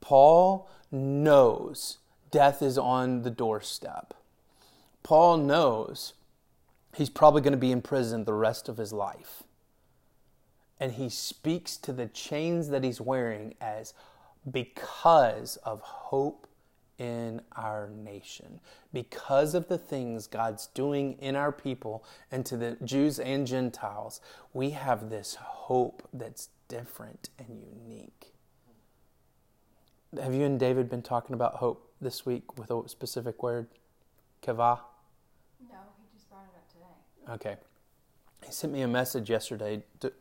Paul 0.00 0.70
knows 0.90 1.98
death 2.30 2.62
is 2.62 2.78
on 2.78 3.22
the 3.22 3.30
doorstep. 3.30 4.14
Paul 5.02 5.36
knows 5.36 6.14
he's 6.96 7.10
probably 7.10 7.42
going 7.42 7.52
to 7.52 7.58
be 7.58 7.70
in 7.70 7.82
prison 7.82 8.24
the 8.24 8.32
rest 8.32 8.70
of 8.70 8.78
his 8.78 8.90
life. 8.90 9.42
And 10.80 10.92
he 10.92 11.10
speaks 11.10 11.76
to 11.76 11.92
the 11.92 12.06
chains 12.06 12.68
that 12.68 12.84
he's 12.84 13.02
wearing 13.02 13.54
as 13.60 13.92
because 14.50 15.56
of 15.58 15.82
hope 15.82 16.46
in 17.02 17.40
our 17.56 17.90
nation, 17.90 18.60
because 18.92 19.56
of 19.56 19.66
the 19.66 19.76
things 19.76 20.28
God's 20.28 20.68
doing 20.68 21.14
in 21.18 21.34
our 21.34 21.50
people 21.50 22.04
and 22.30 22.46
to 22.46 22.56
the 22.56 22.76
Jews 22.84 23.18
and 23.18 23.44
Gentiles, 23.44 24.20
we 24.52 24.70
have 24.70 25.10
this 25.10 25.34
hope 25.34 26.08
that's 26.12 26.50
different 26.68 27.28
and 27.40 27.60
unique. 27.60 28.32
Have 30.22 30.32
you 30.32 30.44
and 30.44 30.60
David 30.60 30.88
been 30.88 31.02
talking 31.02 31.34
about 31.34 31.54
hope 31.54 31.90
this 32.00 32.24
week 32.24 32.56
with 32.56 32.70
a 32.70 32.88
specific 32.88 33.42
word? 33.42 33.66
Kavah? 34.40 34.78
No, 35.68 35.78
he 35.98 36.04
just 36.14 36.30
brought 36.30 36.44
it 36.44 36.56
up 36.56 36.68
today. 36.72 37.32
Okay. 37.34 37.56
He 38.46 38.52
sent 38.52 38.72
me 38.72 38.82
a 38.82 38.88
message 38.88 39.28
yesterday 39.28 39.82
to, 40.00 40.12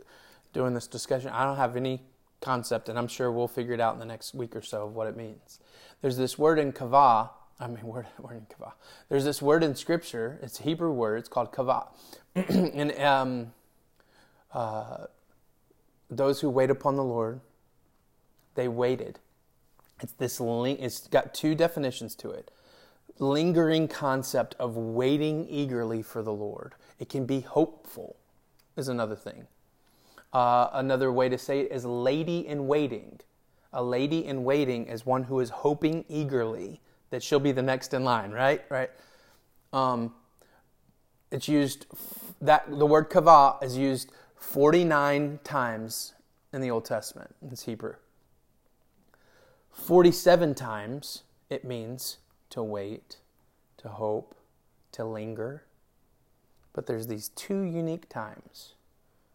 doing 0.52 0.74
this 0.74 0.88
discussion. 0.88 1.30
I 1.30 1.46
don't 1.46 1.58
have 1.58 1.76
any 1.76 2.02
concept, 2.42 2.90
and 2.90 2.98
I'm 2.98 3.08
sure 3.08 3.32
we'll 3.32 3.48
figure 3.48 3.74
it 3.74 3.80
out 3.80 3.94
in 3.94 4.00
the 4.00 4.06
next 4.06 4.34
week 4.34 4.56
or 4.56 4.62
so 4.62 4.86
of 4.86 4.96
what 4.96 5.08
it 5.08 5.16
means. 5.16 5.60
There's 6.02 6.18
this 6.18 6.38
word 6.38 6.60
in 6.60 6.74
kavah. 6.74 7.30
I 7.60 7.68
mean, 7.68 7.84
word, 7.84 8.08
word 8.20 8.38
in 8.38 8.48
kavah. 8.48 8.74
There's 9.10 9.24
this 9.24 9.42
word 9.42 9.64
in 9.64 9.76
Scripture. 9.76 10.40
It's 10.42 10.60
a 10.60 10.64
Hebrew 10.64 10.92
word. 10.92 11.20
It's 11.20 11.30
called 11.30 11.52
kavah. 11.52 11.88
and 12.36 12.92
um, 13.00 13.54
uh, 14.54 15.06
those 16.10 16.42
who 16.42 16.50
wait 16.50 16.70
upon 16.70 16.96
the 16.96 17.04
Lord, 17.04 17.40
they 18.56 18.68
waited. 18.68 19.20
It's 20.02 20.14
this 20.14 20.40
ling- 20.40 20.80
it's 20.80 21.08
got 21.08 21.34
two 21.34 21.56
definitions 21.56 22.16
to 22.16 22.32
it. 22.32 22.52
Lingering 23.20 23.88
concept 23.88 24.56
of 24.60 24.76
waiting 24.76 25.48
eagerly 25.48 26.02
for 26.02 26.24
the 26.24 26.34
Lord. 26.34 26.74
It 27.00 27.08
can 27.08 27.26
be 27.26 27.42
hopeful, 27.42 28.16
is 28.76 28.88
another 28.88 29.16
thing. 29.16 29.48
Uh, 30.34 30.70
another 30.74 31.12
way 31.12 31.28
to 31.30 31.38
say 31.38 31.62
it 31.62 31.72
is 31.72 31.86
lady 31.86 32.48
in 32.48 32.68
waiting. 32.68 33.20
A 33.74 33.84
lady 33.84 34.26
in 34.26 34.44
waiting 34.44 34.88
is 34.88 35.06
one 35.06 35.24
who 35.24 35.40
is 35.40 35.50
hoping 35.50 36.06
eagerly 36.10 36.82
that 37.10 37.22
she'll 37.22 37.40
be 37.40 37.52
the 37.52 37.62
next 37.62 37.94
in 37.94 38.04
line, 38.04 38.32
right? 38.32 38.64
Right. 38.70 38.90
Um, 39.74 40.14
it's 41.32 41.48
used 41.48 41.86
that 42.42 42.66
the 42.70 42.86
word 42.86 43.10
kava 43.10 43.58
is 43.62 43.78
used 43.78 44.12
49 44.36 45.40
times 45.44 46.14
in 46.54 46.62
the 46.62 46.72
Old 46.72 46.86
Testament. 46.86 47.34
It's 47.52 47.64
Hebrew. 47.64 47.96
47 49.72 50.56
times 50.56 51.24
it 51.50 51.64
means 51.64 52.18
to 52.50 52.62
wait, 52.62 53.18
to 53.78 53.90
hope, 53.90 54.36
to 54.94 55.06
linger. 55.06 55.64
But 56.74 56.88
there's 56.88 57.08
these 57.08 57.30
two 57.30 57.62
unique 57.62 58.10
times 58.10 58.74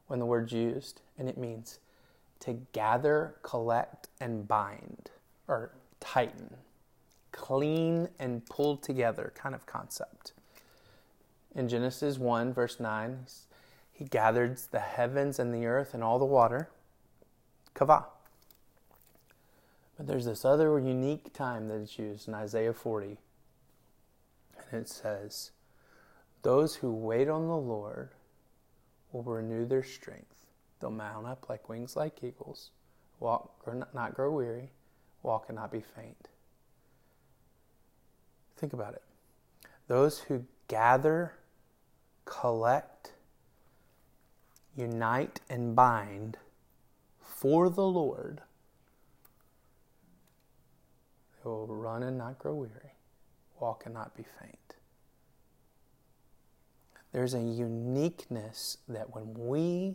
when 0.06 0.18
the 0.18 0.26
word's 0.26 0.52
used, 0.52 1.00
and 1.18 1.28
it 1.28 1.38
means 1.38 1.78
to 2.40 2.54
gather, 2.72 3.34
collect, 3.42 4.08
and 4.20 4.46
bind, 4.46 5.10
or 5.48 5.70
tighten, 6.00 6.56
clean 7.32 8.08
and 8.18 8.44
pull 8.46 8.76
together 8.76 9.32
kind 9.34 9.54
of 9.54 9.66
concept. 9.66 10.32
In 11.54 11.68
Genesis 11.68 12.18
1, 12.18 12.52
verse 12.52 12.78
9, 12.78 13.26
he 13.92 14.04
gathered 14.04 14.58
the 14.70 14.80
heavens 14.80 15.38
and 15.38 15.54
the 15.54 15.66
earth 15.66 15.94
and 15.94 16.04
all 16.04 16.18
the 16.18 16.24
water, 16.24 16.68
kava. 17.74 18.06
But 19.96 20.06
there's 20.06 20.26
this 20.26 20.44
other 20.44 20.78
unique 20.78 21.32
time 21.32 21.68
that 21.68 21.80
it's 21.80 21.98
used 21.98 22.28
in 22.28 22.34
Isaiah 22.34 22.74
40, 22.74 23.16
and 24.70 24.82
it 24.82 24.88
says, 24.88 25.52
Those 26.42 26.76
who 26.76 26.92
wait 26.92 27.28
on 27.28 27.46
the 27.46 27.56
Lord 27.56 28.10
will 29.22 29.34
renew 29.34 29.66
their 29.66 29.82
strength. 29.82 30.44
They'll 30.80 30.90
mount 30.90 31.26
up 31.26 31.48
like 31.48 31.68
wings 31.68 31.96
like 31.96 32.22
eagles, 32.22 32.70
walk, 33.18 33.50
not 33.94 34.14
grow 34.14 34.30
weary, 34.32 34.70
walk 35.22 35.46
and 35.48 35.56
not 35.56 35.72
be 35.72 35.80
faint. 35.80 36.28
Think 38.56 38.72
about 38.72 38.94
it. 38.94 39.02
Those 39.88 40.20
who 40.20 40.44
gather, 40.68 41.32
collect, 42.24 43.12
unite, 44.76 45.40
and 45.48 45.74
bind 45.76 46.36
for 47.20 47.70
the 47.70 47.86
Lord, 47.86 48.40
they 51.42 51.50
will 51.50 51.66
run 51.66 52.02
and 52.02 52.18
not 52.18 52.38
grow 52.38 52.54
weary, 52.54 52.94
walk 53.60 53.82
and 53.84 53.94
not 53.94 54.16
be 54.16 54.24
faint. 54.40 54.65
There's 57.16 57.32
a 57.32 57.40
uniqueness 57.40 58.76
that 58.90 59.14
when 59.14 59.32
we 59.32 59.94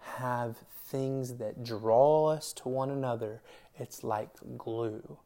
have 0.00 0.58
things 0.58 1.36
that 1.36 1.64
draw 1.64 2.26
us 2.26 2.52
to 2.52 2.68
one 2.68 2.90
another, 2.90 3.40
it's 3.78 4.04
like 4.04 4.28
glue. 4.58 5.16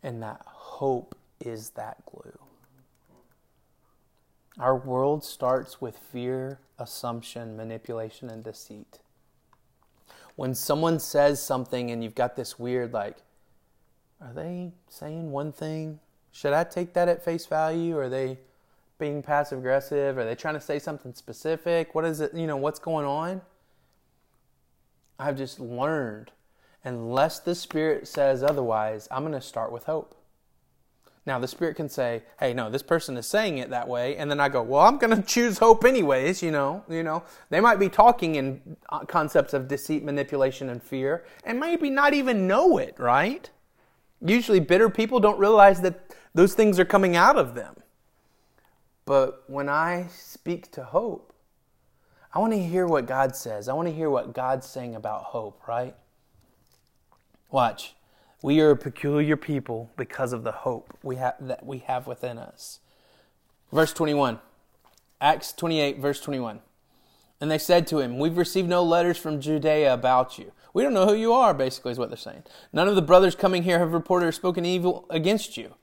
And 0.00 0.22
that 0.22 0.42
hope 0.46 1.16
is 1.40 1.70
that 1.70 2.06
glue. 2.06 2.38
Our 4.60 4.76
world 4.76 5.24
starts 5.24 5.80
with 5.80 5.98
fear, 5.98 6.60
assumption, 6.78 7.56
manipulation, 7.56 8.30
and 8.30 8.44
deceit. 8.44 9.00
When 10.36 10.54
someone 10.54 11.00
says 11.00 11.42
something 11.42 11.90
and 11.90 12.04
you've 12.04 12.14
got 12.14 12.36
this 12.36 12.60
weird, 12.60 12.92
like, 12.92 13.16
are 14.20 14.32
they 14.32 14.70
saying 14.88 15.32
one 15.32 15.50
thing? 15.50 15.98
Should 16.30 16.52
I 16.52 16.62
take 16.62 16.92
that 16.92 17.08
at 17.08 17.24
face 17.24 17.46
value? 17.46 17.98
Are 17.98 18.08
they 18.08 18.38
being 19.02 19.20
passive 19.20 19.58
aggressive? 19.58 20.16
Are 20.16 20.24
they 20.24 20.36
trying 20.36 20.54
to 20.54 20.60
say 20.60 20.78
something 20.78 21.12
specific? 21.12 21.92
What 21.92 22.04
is 22.04 22.20
it? 22.20 22.32
You 22.34 22.46
know, 22.46 22.56
what's 22.56 22.78
going 22.78 23.04
on? 23.04 23.40
I've 25.18 25.36
just 25.36 25.58
learned, 25.58 26.30
unless 26.84 27.40
the 27.40 27.56
Spirit 27.56 28.06
says 28.06 28.44
otherwise, 28.44 29.08
I'm 29.10 29.22
going 29.22 29.32
to 29.32 29.40
start 29.40 29.72
with 29.72 29.86
hope. 29.86 30.16
Now, 31.26 31.40
the 31.40 31.48
Spirit 31.48 31.74
can 31.74 31.88
say, 31.88 32.22
hey, 32.38 32.54
no, 32.54 32.70
this 32.70 32.84
person 32.84 33.16
is 33.16 33.26
saying 33.26 33.58
it 33.58 33.70
that 33.70 33.88
way. 33.88 34.16
And 34.16 34.30
then 34.30 34.38
I 34.38 34.48
go, 34.48 34.62
well, 34.62 34.82
I'm 34.82 34.98
going 34.98 35.16
to 35.16 35.22
choose 35.22 35.58
hope 35.58 35.84
anyways, 35.84 36.40
you 36.40 36.52
know. 36.52 36.84
You 36.88 37.02
know, 37.02 37.24
they 37.50 37.58
might 37.58 37.80
be 37.80 37.88
talking 37.88 38.36
in 38.36 38.76
uh, 38.88 39.00
concepts 39.00 39.52
of 39.52 39.66
deceit, 39.66 40.04
manipulation, 40.04 40.68
and 40.68 40.80
fear, 40.80 41.24
and 41.42 41.58
maybe 41.58 41.90
not 41.90 42.14
even 42.14 42.46
know 42.46 42.78
it, 42.78 42.94
right? 43.00 43.50
Usually, 44.24 44.60
bitter 44.60 44.88
people 44.88 45.18
don't 45.18 45.40
realize 45.40 45.80
that 45.80 46.14
those 46.34 46.54
things 46.54 46.78
are 46.78 46.84
coming 46.84 47.16
out 47.16 47.36
of 47.36 47.56
them. 47.56 47.81
But 49.12 49.44
when 49.46 49.68
I 49.68 50.06
speak 50.10 50.70
to 50.70 50.84
hope, 50.84 51.34
I 52.32 52.38
want 52.38 52.54
to 52.54 52.58
hear 52.58 52.86
what 52.86 53.04
God 53.04 53.36
says. 53.36 53.68
I 53.68 53.74
want 53.74 53.86
to 53.88 53.94
hear 53.94 54.08
what 54.08 54.32
God's 54.32 54.66
saying 54.66 54.94
about 54.94 55.24
hope, 55.24 55.68
right? 55.68 55.94
Watch. 57.50 57.94
We 58.42 58.62
are 58.62 58.70
a 58.70 58.76
peculiar 58.78 59.36
people 59.36 59.90
because 59.98 60.32
of 60.32 60.44
the 60.44 60.52
hope 60.52 60.96
we 61.02 61.16
have 61.16 61.34
that 61.42 61.66
we 61.66 61.80
have 61.80 62.06
within 62.06 62.38
us. 62.38 62.78
Verse 63.70 63.92
21. 63.92 64.38
Acts 65.20 65.52
28 65.52 65.98
verse 65.98 66.22
21. 66.22 66.60
And 67.38 67.50
they 67.50 67.58
said 67.58 67.86
to 67.88 67.98
him, 67.98 68.18
We've 68.18 68.38
received 68.38 68.70
no 68.70 68.82
letters 68.82 69.18
from 69.18 69.42
Judea 69.42 69.92
about 69.92 70.38
you. 70.38 70.52
We 70.72 70.82
don't 70.82 70.94
know 70.94 71.06
who 71.06 71.16
you 71.16 71.34
are, 71.34 71.52
basically, 71.52 71.92
is 71.92 71.98
what 71.98 72.08
they're 72.08 72.16
saying. 72.16 72.44
None 72.72 72.88
of 72.88 72.94
the 72.94 73.02
brothers 73.02 73.34
coming 73.34 73.64
here 73.64 73.78
have 73.78 73.92
reported 73.92 74.24
or 74.24 74.32
spoken 74.32 74.64
evil 74.64 75.04
against 75.10 75.58
you. 75.58 75.74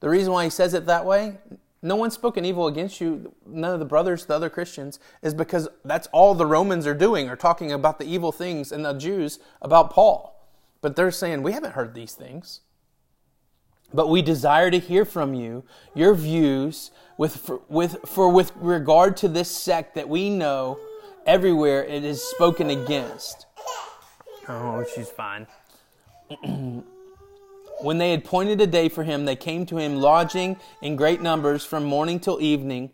The 0.00 0.10
reason 0.10 0.34
why 0.34 0.44
he 0.44 0.50
says 0.50 0.74
it 0.74 0.84
that 0.84 1.06
way, 1.06 1.38
no 1.84 1.96
one's 1.96 2.14
spoken 2.14 2.46
evil 2.46 2.66
against 2.66 2.98
you, 2.98 3.34
none 3.46 3.74
of 3.74 3.78
the 3.78 3.84
brothers, 3.84 4.24
the 4.24 4.34
other 4.34 4.48
Christians, 4.48 4.98
is 5.20 5.34
because 5.34 5.68
that's 5.84 6.08
all 6.12 6.34
the 6.34 6.46
Romans 6.46 6.86
are 6.86 6.94
doing, 6.94 7.28
are 7.28 7.36
talking 7.36 7.70
about 7.70 7.98
the 7.98 8.06
evil 8.06 8.32
things 8.32 8.72
and 8.72 8.86
the 8.86 8.94
Jews 8.94 9.38
about 9.60 9.90
Paul. 9.90 10.34
But 10.80 10.96
they're 10.96 11.10
saying, 11.10 11.42
we 11.42 11.52
haven't 11.52 11.72
heard 11.72 11.94
these 11.94 12.14
things. 12.14 12.60
But 13.92 14.08
we 14.08 14.22
desire 14.22 14.70
to 14.70 14.78
hear 14.78 15.04
from 15.04 15.34
you 15.34 15.62
your 15.94 16.14
views 16.14 16.90
with, 17.18 17.36
for, 17.36 17.60
with, 17.68 17.98
for 18.06 18.30
with 18.30 18.52
regard 18.56 19.18
to 19.18 19.28
this 19.28 19.50
sect 19.50 19.94
that 19.94 20.08
we 20.08 20.30
know 20.30 20.78
everywhere 21.26 21.84
it 21.84 22.02
is 22.02 22.22
spoken 22.22 22.70
against. 22.70 23.44
Oh, 24.48 24.86
she's 24.94 25.10
fine. 25.10 25.46
When 27.80 27.98
they 27.98 28.12
had 28.12 28.20
appointed 28.20 28.60
a 28.60 28.66
day 28.66 28.88
for 28.88 29.04
him, 29.04 29.24
they 29.24 29.36
came 29.36 29.66
to 29.66 29.78
him 29.78 29.96
lodging 29.96 30.56
in 30.80 30.96
great 30.96 31.20
numbers 31.20 31.64
from 31.64 31.84
morning 31.84 32.20
till 32.20 32.40
evening. 32.40 32.90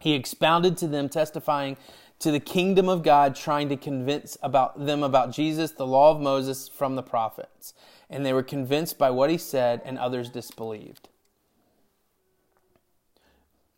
He 0.00 0.14
expounded 0.14 0.76
to 0.78 0.88
them, 0.88 1.08
testifying 1.08 1.76
to 2.18 2.30
the 2.30 2.40
kingdom 2.40 2.88
of 2.88 3.02
God, 3.02 3.36
trying 3.36 3.68
to 3.68 3.76
convince 3.76 4.36
about 4.42 4.86
them 4.86 5.02
about 5.02 5.32
Jesus, 5.32 5.72
the 5.72 5.86
law 5.86 6.10
of 6.10 6.20
Moses 6.20 6.68
from 6.68 6.96
the 6.96 7.02
prophets. 7.02 7.74
And 8.08 8.24
they 8.24 8.32
were 8.32 8.42
convinced 8.42 8.98
by 8.98 9.10
what 9.10 9.30
he 9.30 9.38
said, 9.38 9.82
and 9.84 9.98
others 9.98 10.30
disbelieved. 10.30 11.08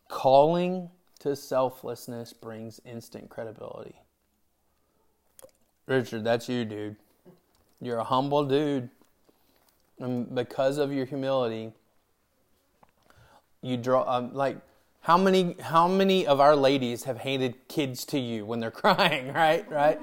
Calling 0.07 0.89
to 1.19 1.35
selflessness 1.35 2.33
brings 2.33 2.79
instant 2.85 3.29
credibility. 3.29 3.95
Richard, 5.85 6.23
that's 6.23 6.47
you, 6.47 6.65
dude. 6.65 6.95
You're 7.81 7.97
a 7.97 8.03
humble 8.03 8.45
dude. 8.45 8.89
And 9.99 10.33
because 10.33 10.77
of 10.77 10.93
your 10.93 11.05
humility, 11.05 11.73
you 13.61 13.77
draw 13.77 14.03
um, 14.07 14.33
like 14.33 14.57
how 15.01 15.17
many 15.17 15.55
how 15.61 15.87
many 15.87 16.25
of 16.25 16.39
our 16.39 16.55
ladies 16.55 17.03
have 17.03 17.19
handed 17.19 17.67
kids 17.67 18.05
to 18.05 18.19
you 18.19 18.45
when 18.45 18.59
they're 18.59 18.71
crying, 18.85 19.33
right? 19.33 19.69
Right? 19.69 19.99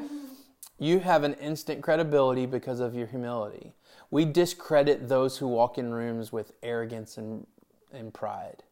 You 0.78 0.98
have 1.00 1.24
an 1.24 1.34
instant 1.34 1.82
credibility 1.82 2.44
because 2.44 2.80
of 2.80 2.94
your 2.94 3.06
humility. 3.06 3.72
We 4.10 4.24
discredit 4.24 5.08
those 5.08 5.38
who 5.38 5.48
walk 5.48 5.78
in 5.78 5.92
rooms 5.92 6.32
with 6.32 6.52
arrogance 6.62 7.16
and, 7.16 7.46
and 7.92 8.12
pride. 8.12 8.62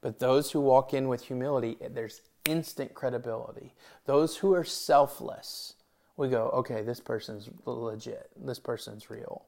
But 0.00 0.18
those 0.18 0.50
who 0.50 0.60
walk 0.60 0.92
in 0.92 1.08
with 1.08 1.22
humility, 1.22 1.76
there's 1.90 2.22
instant 2.44 2.92
credibility. 2.92 3.72
Those 4.04 4.36
who 4.36 4.52
are 4.52 4.64
selfless, 4.64 5.74
we 6.16 6.28
go, 6.28 6.50
okay, 6.50 6.82
this 6.82 7.00
person's 7.00 7.48
legit. 7.64 8.30
This 8.36 8.58
person's 8.58 9.08
real. 9.08 9.46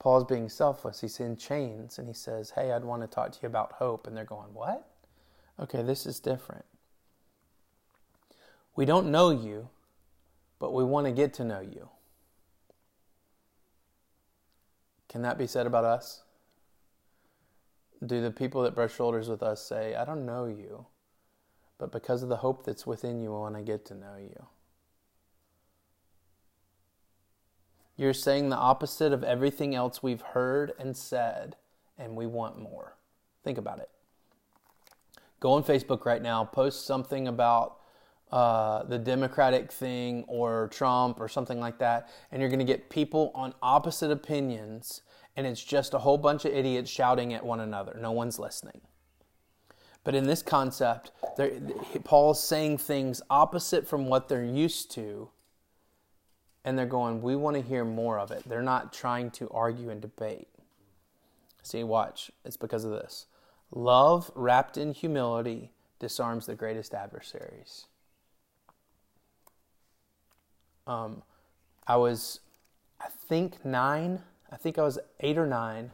Paul's 0.00 0.24
being 0.24 0.48
selfless. 0.48 1.02
He's 1.02 1.20
in 1.20 1.36
chains 1.36 1.98
and 1.98 2.08
he 2.08 2.14
says, 2.14 2.50
Hey, 2.50 2.72
I'd 2.72 2.84
want 2.84 3.02
to 3.02 3.06
talk 3.06 3.32
to 3.32 3.38
you 3.42 3.46
about 3.46 3.72
hope. 3.72 4.06
And 4.06 4.16
they're 4.16 4.24
going, 4.24 4.52
What? 4.54 4.88
Okay, 5.60 5.82
this 5.82 6.06
is 6.06 6.18
different. 6.18 6.64
We 8.74 8.86
don't 8.86 9.10
know 9.10 9.30
you, 9.30 9.68
but 10.58 10.72
we 10.72 10.82
want 10.84 11.06
to 11.06 11.12
get 11.12 11.34
to 11.34 11.44
know 11.44 11.60
you. 11.60 11.90
Can 15.10 15.20
that 15.22 15.36
be 15.36 15.46
said 15.46 15.66
about 15.66 15.84
us? 15.84 16.22
Do 18.04 18.22
the 18.22 18.30
people 18.30 18.62
that 18.62 18.74
brush 18.74 18.94
shoulders 18.94 19.28
with 19.28 19.42
us 19.42 19.62
say, 19.62 19.94
I 19.94 20.06
don't 20.06 20.24
know 20.24 20.46
you, 20.46 20.86
but 21.76 21.92
because 21.92 22.22
of 22.22 22.30
the 22.30 22.36
hope 22.36 22.64
that's 22.64 22.86
within 22.86 23.20
you, 23.20 23.34
I 23.34 23.40
want 23.40 23.56
to 23.56 23.62
get 23.62 23.84
to 23.86 23.94
know 23.94 24.16
you? 24.18 24.46
You're 28.00 28.14
saying 28.14 28.48
the 28.48 28.56
opposite 28.56 29.12
of 29.12 29.22
everything 29.22 29.74
else 29.74 30.02
we've 30.02 30.22
heard 30.22 30.72
and 30.78 30.96
said, 30.96 31.56
and 31.98 32.16
we 32.16 32.26
want 32.26 32.58
more. 32.58 32.96
Think 33.44 33.58
about 33.58 33.78
it. 33.78 33.90
Go 35.38 35.52
on 35.52 35.62
Facebook 35.62 36.06
right 36.06 36.22
now, 36.22 36.46
post 36.46 36.86
something 36.86 37.28
about 37.28 37.76
uh, 38.32 38.84
the 38.84 38.98
Democratic 38.98 39.70
thing 39.70 40.24
or 40.28 40.68
Trump 40.68 41.20
or 41.20 41.28
something 41.28 41.60
like 41.60 41.76
that, 41.80 42.08
and 42.32 42.40
you're 42.40 42.48
going 42.48 42.58
to 42.58 42.64
get 42.64 42.88
people 42.88 43.32
on 43.34 43.52
opposite 43.60 44.10
opinions, 44.10 45.02
and 45.36 45.46
it's 45.46 45.62
just 45.62 45.92
a 45.92 45.98
whole 45.98 46.16
bunch 46.16 46.46
of 46.46 46.54
idiots 46.54 46.90
shouting 46.90 47.34
at 47.34 47.44
one 47.44 47.60
another. 47.60 47.98
No 48.00 48.12
one's 48.12 48.38
listening. 48.38 48.80
But 50.04 50.14
in 50.14 50.26
this 50.26 50.40
concept, 50.40 51.10
Paul's 52.04 52.42
saying 52.42 52.78
things 52.78 53.20
opposite 53.28 53.86
from 53.86 54.06
what 54.06 54.30
they're 54.30 54.42
used 54.42 54.90
to, 54.92 55.28
and 56.64 56.78
they're 56.78 56.86
going, 56.86 57.22
We 57.22 57.36
want 57.36 57.56
to 57.56 57.62
hear 57.62 57.84
more 57.84 58.18
of 58.18 58.30
it. 58.30 58.42
They're 58.46 58.62
not 58.62 58.92
trying 58.92 59.30
to 59.32 59.48
argue 59.50 59.90
and 59.90 60.00
debate. 60.00 60.48
See, 61.62 61.84
watch. 61.84 62.30
It's 62.44 62.56
because 62.56 62.84
of 62.84 62.90
this. 62.90 63.26
Love 63.72 64.30
wrapped 64.34 64.76
in 64.76 64.92
humility 64.92 65.70
disarms 65.98 66.46
the 66.46 66.54
greatest 66.54 66.94
adversaries. 66.94 67.86
Um, 70.86 71.22
I 71.86 71.96
was, 71.96 72.40
I 73.00 73.08
think, 73.08 73.64
nine. 73.64 74.22
I 74.50 74.56
think 74.56 74.78
I 74.78 74.82
was 74.82 74.98
eight 75.20 75.38
or 75.38 75.46
nine 75.46 75.92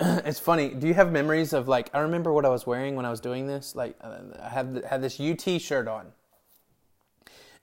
it's 0.24 0.40
funny. 0.40 0.70
Do 0.70 0.86
you 0.86 0.94
have 0.94 1.12
memories 1.12 1.52
of 1.52 1.68
like 1.68 1.90
I 1.92 1.98
remember 1.98 2.32
what 2.32 2.46
I 2.46 2.48
was 2.48 2.66
wearing 2.66 2.96
when 2.96 3.04
I 3.04 3.10
was 3.10 3.20
doing 3.20 3.46
this? 3.46 3.74
Like 3.74 3.96
I 4.02 4.48
had 4.48 4.82
had 4.88 5.02
this 5.02 5.20
UT 5.20 5.60
shirt 5.60 5.88
on, 5.88 6.06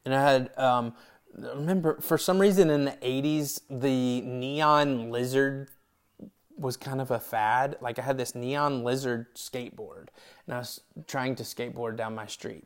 and 0.05 0.13
I 0.13 0.31
had 0.31 0.57
um, 0.57 0.93
remember 1.35 1.99
for 2.01 2.17
some 2.17 2.39
reason 2.39 2.69
in 2.69 2.85
the 2.85 2.91
'80s 2.91 3.61
the 3.69 4.21
neon 4.21 5.11
lizard 5.11 5.69
was 6.57 6.77
kind 6.77 6.99
of 6.99 7.11
a 7.11 7.19
fad. 7.19 7.77
Like 7.81 7.99
I 7.99 8.01
had 8.01 8.17
this 8.17 8.35
neon 8.35 8.83
lizard 8.83 9.35
skateboard, 9.35 10.07
and 10.45 10.55
I 10.55 10.59
was 10.59 10.81
trying 11.07 11.35
to 11.35 11.43
skateboard 11.43 11.97
down 11.97 12.15
my 12.15 12.27
street, 12.27 12.65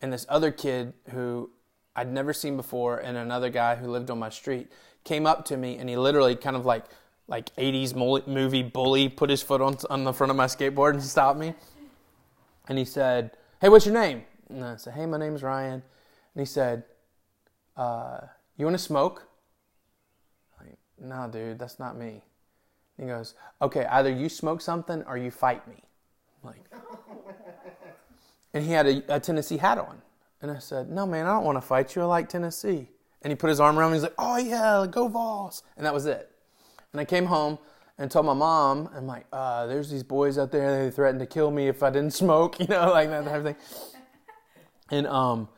and 0.00 0.12
this 0.12 0.26
other 0.28 0.50
kid 0.50 0.94
who 1.10 1.50
I'd 1.96 2.12
never 2.12 2.32
seen 2.32 2.56
before, 2.56 2.98
and 2.98 3.16
another 3.16 3.50
guy 3.50 3.76
who 3.76 3.88
lived 3.88 4.10
on 4.10 4.18
my 4.18 4.30
street 4.30 4.70
came 5.04 5.26
up 5.26 5.44
to 5.46 5.56
me, 5.56 5.76
and 5.76 5.88
he 5.88 5.96
literally 5.96 6.36
kind 6.36 6.56
of 6.56 6.64
like 6.64 6.84
like 7.26 7.54
80s 7.56 7.94
movie 8.26 8.62
bully 8.62 9.08
put 9.08 9.30
his 9.30 9.42
foot 9.42 9.60
on, 9.60 9.78
on 9.88 10.04
the 10.04 10.12
front 10.12 10.30
of 10.30 10.36
my 10.36 10.46
skateboard 10.46 10.92
and 10.92 11.02
stopped 11.02 11.38
me. 11.38 11.54
And 12.68 12.78
he 12.78 12.84
said, 12.84 13.32
Hey, 13.60 13.68
what's 13.68 13.86
your 13.86 13.94
name? 13.94 14.24
And 14.50 14.64
I 14.64 14.76
said, 14.76 14.94
Hey, 14.94 15.06
my 15.06 15.18
name's 15.18 15.42
Ryan. 15.42 15.82
And 16.34 16.40
he 16.40 16.44
said, 16.44 16.84
uh, 17.76 18.20
You 18.56 18.66
want 18.66 18.74
to 18.74 18.82
smoke? 18.82 19.26
Like, 20.60 20.76
no, 21.00 21.28
dude, 21.30 21.58
that's 21.58 21.78
not 21.78 21.96
me. 21.96 22.22
He 22.98 23.06
goes, 23.06 23.34
Okay, 23.60 23.84
either 23.86 24.10
you 24.10 24.28
smoke 24.28 24.60
something 24.60 25.02
or 25.04 25.16
you 25.16 25.30
fight 25.30 25.66
me. 25.68 25.82
Like, 26.42 26.64
and 28.54 28.64
he 28.64 28.70
had 28.72 28.86
a, 28.86 29.16
a 29.16 29.20
Tennessee 29.20 29.56
hat 29.56 29.78
on. 29.78 30.00
And 30.42 30.50
I 30.50 30.58
said, 30.58 30.90
No, 30.90 31.06
man, 31.06 31.26
I 31.26 31.30
don't 31.30 31.44
want 31.44 31.56
to 31.56 31.62
fight 31.62 31.94
you. 31.96 32.02
I 32.02 32.04
like 32.06 32.28
Tennessee. 32.28 32.88
And 33.22 33.30
he 33.30 33.34
put 33.34 33.48
his 33.48 33.60
arm 33.60 33.78
around 33.78 33.92
me. 33.92 33.96
He's 33.96 34.02
like, 34.02 34.14
Oh, 34.18 34.36
yeah, 34.36 34.86
go 34.90 35.08
Vols. 35.08 35.62
And 35.76 35.86
that 35.86 35.94
was 35.94 36.06
it. 36.06 36.30
And 36.92 37.00
I 37.00 37.04
came 37.04 37.26
home 37.26 37.58
and 37.98 38.10
told 38.10 38.26
my 38.26 38.34
mom, 38.34 38.90
I'm 38.94 39.06
like, 39.06 39.26
uh, 39.32 39.66
there's 39.66 39.90
these 39.90 40.02
boys 40.02 40.36
out 40.36 40.50
there, 40.50 40.84
they 40.84 40.90
threatened 40.90 41.20
to 41.20 41.26
kill 41.26 41.50
me 41.50 41.68
if 41.68 41.82
I 41.82 41.90
didn't 41.90 42.12
smoke, 42.24 42.60
you 42.60 42.66
know, 42.66 42.90
like 42.90 43.08
that 43.10 43.24
type 43.24 43.36
of 43.36 43.44
thing. 43.44 43.56
And 44.90 45.06
um 45.06 45.48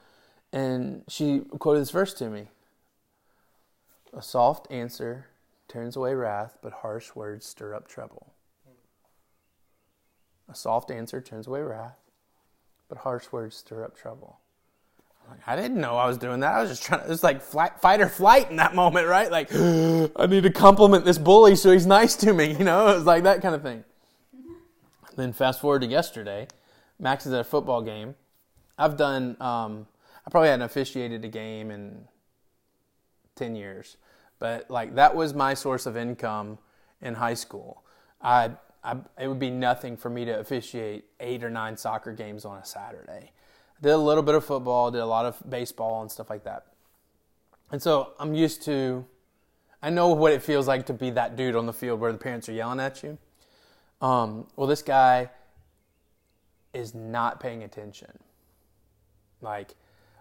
and 0.56 1.02
she 1.06 1.40
quoted 1.58 1.80
this 1.80 1.90
verse 1.90 2.14
to 2.14 2.30
me. 2.30 2.46
A 4.16 4.22
soft 4.22 4.66
answer 4.72 5.26
turns 5.68 5.96
away 5.96 6.14
wrath, 6.14 6.56
but 6.62 6.72
harsh 6.72 7.14
words 7.14 7.44
stir 7.44 7.74
up 7.74 7.86
trouble. 7.86 8.32
A 10.48 10.54
soft 10.54 10.90
answer 10.90 11.20
turns 11.20 11.46
away 11.46 11.60
wrath, 11.60 11.98
but 12.88 12.98
harsh 12.98 13.30
words 13.30 13.54
stir 13.54 13.84
up 13.84 13.98
trouble. 13.98 14.38
I 15.46 15.56
didn't 15.56 15.78
know 15.78 15.96
I 15.98 16.06
was 16.06 16.16
doing 16.16 16.40
that. 16.40 16.54
I 16.54 16.62
was 16.62 16.70
just 16.70 16.84
trying 16.84 17.00
to, 17.00 17.06
it 17.06 17.10
was 17.10 17.22
like 17.22 17.42
fight 17.42 18.00
or 18.00 18.08
flight 18.08 18.48
in 18.48 18.56
that 18.56 18.74
moment, 18.74 19.08
right? 19.08 19.30
Like, 19.30 19.52
I 19.54 20.26
need 20.26 20.44
to 20.44 20.50
compliment 20.50 21.04
this 21.04 21.18
bully 21.18 21.54
so 21.56 21.70
he's 21.70 21.84
nice 21.84 22.16
to 22.16 22.32
me, 22.32 22.52
you 22.58 22.64
know? 22.64 22.88
It 22.88 22.94
was 22.94 23.04
like 23.04 23.24
that 23.24 23.42
kind 23.42 23.54
of 23.54 23.62
thing. 23.62 23.84
Then 25.16 25.34
fast 25.34 25.60
forward 25.60 25.82
to 25.82 25.86
yesterday, 25.86 26.48
Max 26.98 27.26
is 27.26 27.34
at 27.34 27.40
a 27.40 27.44
football 27.44 27.82
game. 27.82 28.14
I've 28.78 28.96
done, 28.96 29.36
um, 29.38 29.86
I 30.26 30.30
probably 30.30 30.48
hadn't 30.48 30.64
officiated 30.64 31.24
a 31.24 31.28
game 31.28 31.70
in 31.70 32.08
10 33.36 33.54
years, 33.54 33.96
but 34.38 34.70
like 34.70 34.94
that 34.96 35.14
was 35.14 35.34
my 35.34 35.54
source 35.54 35.86
of 35.86 35.96
income 35.96 36.58
in 37.00 37.14
high 37.14 37.34
school. 37.34 37.84
I, 38.20 38.52
I, 38.82 38.96
it 39.20 39.28
would 39.28 39.38
be 39.38 39.50
nothing 39.50 39.96
for 39.96 40.10
me 40.10 40.24
to 40.24 40.38
officiate 40.38 41.04
eight 41.20 41.44
or 41.44 41.50
nine 41.50 41.76
soccer 41.76 42.12
games 42.12 42.44
on 42.44 42.58
a 42.58 42.64
Saturday 42.64 43.32
I 43.78 43.82
did 43.82 43.92
a 43.92 43.98
little 43.98 44.22
bit 44.22 44.34
of 44.34 44.44
football, 44.44 44.90
did 44.90 45.00
a 45.00 45.06
lot 45.06 45.26
of 45.26 45.42
baseball 45.48 46.00
and 46.00 46.10
stuff 46.10 46.30
like 46.30 46.44
that. 46.44 46.66
And 47.70 47.82
so 47.82 48.12
I'm 48.18 48.34
used 48.34 48.62
to, 48.62 49.04
I 49.82 49.90
know 49.90 50.08
what 50.08 50.32
it 50.32 50.42
feels 50.42 50.66
like 50.66 50.86
to 50.86 50.94
be 50.94 51.10
that 51.10 51.36
dude 51.36 51.56
on 51.56 51.66
the 51.66 51.72
field 51.72 52.00
where 52.00 52.12
the 52.12 52.18
parents 52.18 52.48
are 52.48 52.52
yelling 52.52 52.80
at 52.80 53.02
you. 53.02 53.18
Um, 54.00 54.46
well, 54.56 54.66
this 54.66 54.82
guy 54.82 55.30
is 56.72 56.94
not 56.94 57.40
paying 57.40 57.64
attention. 57.64 58.12
Like, 59.42 59.74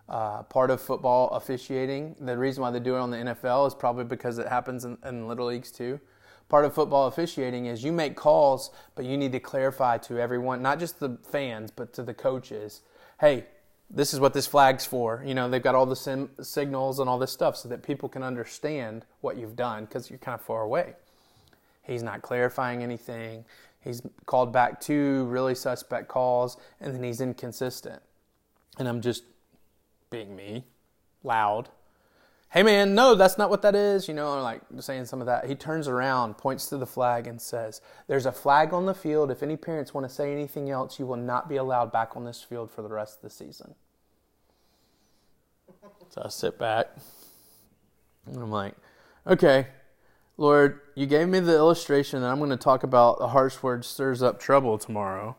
uh, 0.08 0.44
part 0.44 0.70
of 0.70 0.82
football 0.82 1.30
officiating, 1.30 2.16
the 2.20 2.38
reason 2.38 2.62
why 2.62 2.72
they 2.72 2.80
do 2.80 2.96
it 2.96 3.00
on 3.00 3.12
the 3.12 3.18
NFL 3.18 3.68
is 3.68 3.74
probably 3.74 4.04
because 4.04 4.38
it 4.38 4.48
happens 4.48 4.86
in, 4.86 4.98
in 5.06 5.28
little 5.28 5.48
leagues 5.48 5.72
too. 5.72 6.00
Part 6.48 6.66
of 6.66 6.76
football 6.76 7.08
officiating 7.08 7.66
is 7.66 7.84
you 7.84 7.92
make 7.92 8.16
calls, 8.16 8.70
but 8.94 9.06
you 9.06 9.18
need 9.18 9.32
to 9.32 9.40
clarify 9.40 9.98
to 10.00 10.20
everyone, 10.20 10.62
not 10.62 10.80
just 10.80 11.00
the 11.00 11.18
fans, 11.24 11.72
but 11.72 11.92
to 11.94 12.04
the 12.04 12.14
coaches 12.14 12.82
hey, 13.20 13.46
this 13.90 14.14
is 14.14 14.20
what 14.20 14.34
this 14.34 14.48
flag's 14.48 14.86
for. 14.86 15.24
You 15.26 15.36
know, 15.36 15.50
they've 15.50 15.62
got 15.62 15.76
all 15.76 15.86
the 15.86 15.96
sim- 15.96 16.32
signals 16.42 17.00
and 17.00 17.10
all 17.10 17.20
this 17.20 17.32
stuff 17.32 17.56
so 17.56 17.70
that 17.70 17.84
people 17.84 18.10
can 18.10 18.24
understand 18.24 19.06
what 19.22 19.38
you've 19.38 19.56
done 19.56 19.86
because 19.86 20.10
you're 20.10 20.20
kind 20.20 20.36
of 20.40 20.46
far 20.46 20.62
away. 20.62 20.96
He's 21.84 22.04
not 22.04 22.22
clarifying 22.22 22.82
anything. 22.82 23.46
He's 23.82 24.02
called 24.26 24.52
back 24.52 24.82
two 24.82 25.26
really 25.26 25.54
suspect 25.54 26.08
calls, 26.08 26.58
and 26.82 26.96
then 26.96 27.04
he's 27.04 27.22
inconsistent. 27.22 28.02
And 28.80 28.88
I'm 28.88 29.02
just 29.02 29.24
being 30.16 30.34
me, 30.34 30.64
loud, 31.24 31.68
hey 32.56 32.64
man, 32.64 32.96
no, 32.96 33.16
that's 33.16 33.38
not 33.38 33.50
what 33.50 33.62
that 33.64 33.76
is, 33.76 34.08
you 34.08 34.14
know, 34.14 34.42
like 34.42 34.62
saying 34.80 35.04
some 35.04 35.20
of 35.20 35.28
that. 35.28 35.46
He 35.46 35.56
turns 35.56 35.90
around, 35.90 36.38
points 36.38 36.70
to 36.70 36.78
the 36.78 36.86
flag, 36.86 37.28
and 37.28 37.42
says, 37.42 37.82
There's 38.08 38.26
a 38.26 38.32
flag 38.32 38.74
on 38.74 38.86
the 38.86 38.94
field. 38.94 39.30
If 39.30 39.44
any 39.44 39.58
parents 39.58 39.94
want 39.94 40.08
to 40.08 40.14
say 40.14 40.32
anything 40.32 40.70
else, 40.70 40.98
you 40.98 41.06
will 41.06 41.18
not 41.18 41.50
be 41.50 41.58
allowed 41.58 41.92
back 41.92 42.16
on 42.16 42.24
this 42.24 42.42
field 42.42 42.72
for 42.72 42.82
the 42.82 42.88
rest 42.88 43.18
of 43.18 43.24
the 43.24 43.30
season. 43.30 43.76
So 46.10 46.22
I 46.24 46.30
sit 46.30 46.58
back, 46.58 46.88
and 48.26 48.38
I'm 48.38 48.52
like, 48.52 48.76
Okay, 49.28 49.68
Lord, 50.38 50.80
you 50.96 51.08
gave 51.08 51.28
me 51.28 51.42
the 51.42 51.56
illustration 51.56 52.22
that 52.22 52.30
I'm 52.30 52.38
going 52.38 52.52
to 52.52 52.58
talk 52.58 52.84
about 52.84 53.20
the 53.20 53.30
harsh 53.30 53.62
word 53.62 53.84
stirs 53.84 54.24
up 54.24 54.40
trouble 54.40 54.78
tomorrow. 54.78 55.36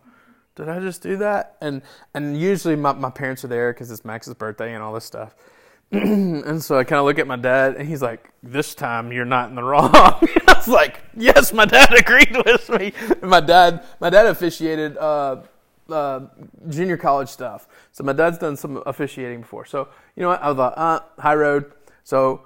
Did 0.56 0.70
I 0.70 0.80
just 0.80 1.02
do 1.02 1.18
that? 1.18 1.56
And 1.60 1.82
and 2.14 2.38
usually 2.40 2.76
my, 2.76 2.92
my 2.92 3.10
parents 3.10 3.44
are 3.44 3.48
there 3.48 3.72
because 3.72 3.90
it's 3.90 4.04
Max's 4.04 4.34
birthday 4.34 4.74
and 4.74 4.82
all 4.82 4.92
this 4.92 5.04
stuff. 5.04 5.34
and 5.92 6.62
so 6.62 6.78
I 6.78 6.82
kind 6.82 6.98
of 6.98 7.04
look 7.04 7.18
at 7.20 7.28
my 7.28 7.36
dad, 7.36 7.76
and 7.76 7.88
he's 7.88 8.02
like, 8.02 8.30
"This 8.42 8.74
time 8.74 9.12
you're 9.12 9.24
not 9.24 9.50
in 9.50 9.54
the 9.54 9.62
wrong." 9.62 9.90
I 9.94 10.54
was 10.56 10.66
like, 10.66 11.00
"Yes, 11.14 11.52
my 11.52 11.64
dad 11.64 11.94
agreed 11.96 12.36
with 12.44 12.68
me." 12.70 12.92
And 13.22 13.30
my 13.30 13.40
dad, 13.40 13.84
my 14.00 14.10
dad 14.10 14.26
officiated 14.26 14.96
uh, 14.96 15.42
uh, 15.88 16.20
junior 16.68 16.96
college 16.96 17.28
stuff, 17.28 17.68
so 17.92 18.02
my 18.02 18.12
dad's 18.12 18.38
done 18.38 18.56
some 18.56 18.82
officiating 18.84 19.42
before. 19.42 19.64
So 19.64 19.88
you 20.16 20.22
know 20.22 20.30
what? 20.30 20.42
I 20.42 20.54
thought, 20.54 20.74
uh, 20.76 21.00
high 21.20 21.34
road. 21.36 21.70
So 22.02 22.42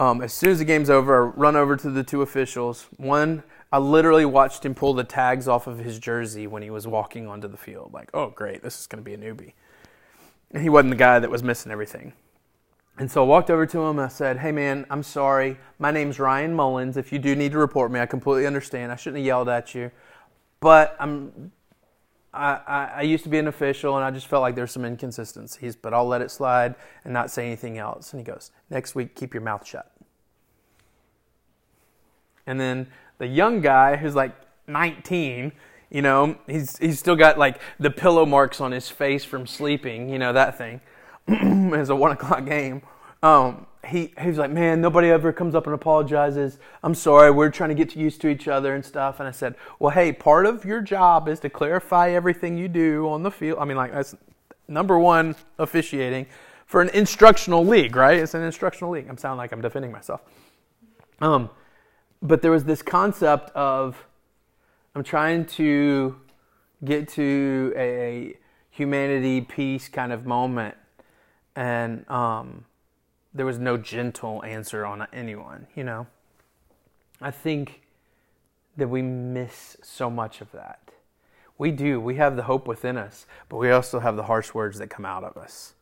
um, 0.00 0.22
as 0.22 0.32
soon 0.32 0.50
as 0.50 0.58
the 0.60 0.64
game's 0.64 0.90
over, 0.90 1.26
I 1.26 1.30
run 1.36 1.56
over 1.56 1.76
to 1.76 1.90
the 1.90 2.04
two 2.04 2.22
officials. 2.22 2.86
One, 2.96 3.42
I 3.70 3.78
literally 3.78 4.24
watched 4.24 4.64
him 4.64 4.74
pull 4.74 4.94
the 4.94 5.04
tags 5.04 5.46
off 5.46 5.66
of 5.66 5.78
his 5.78 5.98
jersey 5.98 6.46
when 6.46 6.62
he 6.62 6.70
was 6.70 6.86
walking 6.86 7.26
onto 7.26 7.48
the 7.48 7.56
field. 7.56 7.92
Like, 7.92 8.10
oh 8.14 8.30
great, 8.30 8.62
this 8.62 8.80
is 8.80 8.86
going 8.86 9.02
to 9.02 9.04
be 9.04 9.14
a 9.14 9.18
newbie. 9.18 9.52
And 10.50 10.62
he 10.62 10.70
wasn't 10.70 10.90
the 10.90 10.96
guy 10.96 11.18
that 11.18 11.30
was 11.30 11.42
missing 11.42 11.70
everything. 11.70 12.14
And 12.98 13.10
so 13.10 13.22
I 13.22 13.26
walked 13.26 13.50
over 13.50 13.66
to 13.66 13.80
him 13.80 13.98
and 13.98 14.06
I 14.06 14.08
said, 14.08 14.38
Hey 14.38 14.50
man, 14.50 14.86
I'm 14.90 15.02
sorry. 15.02 15.58
My 15.78 15.90
name's 15.90 16.18
Ryan 16.18 16.54
Mullins. 16.54 16.96
If 16.96 17.12
you 17.12 17.18
do 17.18 17.36
need 17.36 17.52
to 17.52 17.58
report 17.58 17.92
me, 17.92 18.00
I 18.00 18.06
completely 18.06 18.46
understand. 18.46 18.90
I 18.90 18.96
shouldn't 18.96 19.18
have 19.18 19.26
yelled 19.26 19.48
at 19.48 19.74
you. 19.74 19.90
But 20.60 20.96
I'm 20.98 21.52
I, 22.32 22.60
I, 22.66 22.92
I 22.96 23.02
used 23.02 23.24
to 23.24 23.30
be 23.30 23.38
an 23.38 23.48
official 23.48 23.96
and 23.96 24.04
I 24.04 24.10
just 24.10 24.26
felt 24.26 24.42
like 24.42 24.54
there's 24.54 24.72
some 24.72 24.84
inconsistencies, 24.84 25.76
but 25.76 25.94
I'll 25.94 26.06
let 26.06 26.22
it 26.22 26.30
slide 26.30 26.74
and 27.04 27.12
not 27.12 27.30
say 27.30 27.46
anything 27.46 27.78
else. 27.78 28.12
And 28.12 28.20
he 28.20 28.24
goes, 28.24 28.50
Next 28.70 28.94
week, 28.94 29.14
keep 29.14 29.32
your 29.32 29.42
mouth 29.42 29.66
shut. 29.66 29.92
And 32.46 32.58
then 32.58 32.88
the 33.18 33.26
young 33.26 33.60
guy 33.60 33.96
who's 33.96 34.14
like 34.14 34.32
19, 34.66 35.52
you 35.90 36.02
know, 36.02 36.36
he's, 36.46 36.78
he's 36.78 36.98
still 36.98 37.16
got 37.16 37.38
like 37.38 37.60
the 37.78 37.90
pillow 37.90 38.26
marks 38.26 38.60
on 38.60 38.72
his 38.72 38.88
face 38.88 39.24
from 39.24 39.46
sleeping, 39.46 40.08
you 40.08 40.18
know, 40.18 40.32
that 40.32 40.58
thing. 40.58 40.80
it's 41.28 41.90
a 41.90 41.96
one 41.96 42.12
o'clock 42.12 42.44
game. 42.46 42.82
Um, 43.22 43.66
he 43.86 44.12
he 44.20 44.28
was 44.28 44.38
like, 44.38 44.50
man, 44.50 44.80
nobody 44.80 45.08
ever 45.08 45.32
comes 45.32 45.54
up 45.54 45.66
and 45.66 45.74
apologizes. 45.74 46.58
I'm 46.82 46.94
sorry, 46.94 47.30
we're 47.30 47.50
trying 47.50 47.70
to 47.70 47.74
get 47.74 47.96
used 47.96 48.20
to 48.22 48.28
each 48.28 48.48
other 48.48 48.74
and 48.74 48.84
stuff. 48.84 49.20
And 49.20 49.28
I 49.28 49.32
said, 49.32 49.54
well, 49.78 49.90
hey, 49.90 50.12
part 50.12 50.46
of 50.46 50.64
your 50.64 50.80
job 50.80 51.28
is 51.28 51.40
to 51.40 51.50
clarify 51.50 52.10
everything 52.10 52.56
you 52.56 52.68
do 52.68 53.08
on 53.08 53.22
the 53.22 53.30
field. 53.30 53.58
I 53.60 53.64
mean, 53.64 53.76
like 53.76 53.92
that's 53.92 54.16
number 54.68 54.98
one 54.98 55.34
officiating 55.58 56.26
for 56.66 56.82
an 56.82 56.90
instructional 56.90 57.64
league, 57.64 57.96
right? 57.96 58.18
It's 58.18 58.34
an 58.34 58.42
instructional 58.42 58.92
league. 58.92 59.06
I'm 59.08 59.16
sounding 59.16 59.38
like 59.38 59.52
I'm 59.52 59.62
defending 59.62 59.90
myself. 59.90 60.20
Um, 61.20 61.48
but 62.22 62.42
there 62.42 62.50
was 62.50 62.64
this 62.64 62.82
concept 62.82 63.50
of 63.50 64.06
I'm 64.94 65.04
trying 65.04 65.46
to 65.46 66.16
get 66.84 67.08
to 67.10 67.72
a 67.76 68.36
humanity 68.70 69.40
peace 69.40 69.88
kind 69.88 70.12
of 70.12 70.26
moment, 70.26 70.76
and 71.54 72.08
um, 72.10 72.64
there 73.34 73.46
was 73.46 73.58
no 73.58 73.76
gentle 73.76 74.42
answer 74.44 74.84
on 74.84 75.06
anyone. 75.12 75.66
You 75.74 75.84
know, 75.84 76.06
I 77.20 77.30
think 77.30 77.82
that 78.76 78.88
we 78.88 79.02
miss 79.02 79.76
so 79.82 80.08
much 80.08 80.40
of 80.40 80.50
that. 80.52 80.80
We 81.58 81.72
do. 81.72 82.00
We 82.00 82.14
have 82.16 82.36
the 82.36 82.44
hope 82.44 82.68
within 82.68 82.96
us, 82.96 83.26
but 83.48 83.56
we 83.56 83.70
also 83.70 83.98
have 83.98 84.14
the 84.14 84.22
harsh 84.24 84.54
words 84.54 84.78
that 84.78 84.88
come 84.88 85.04
out 85.04 85.24
of 85.24 85.36
us. 85.36 85.74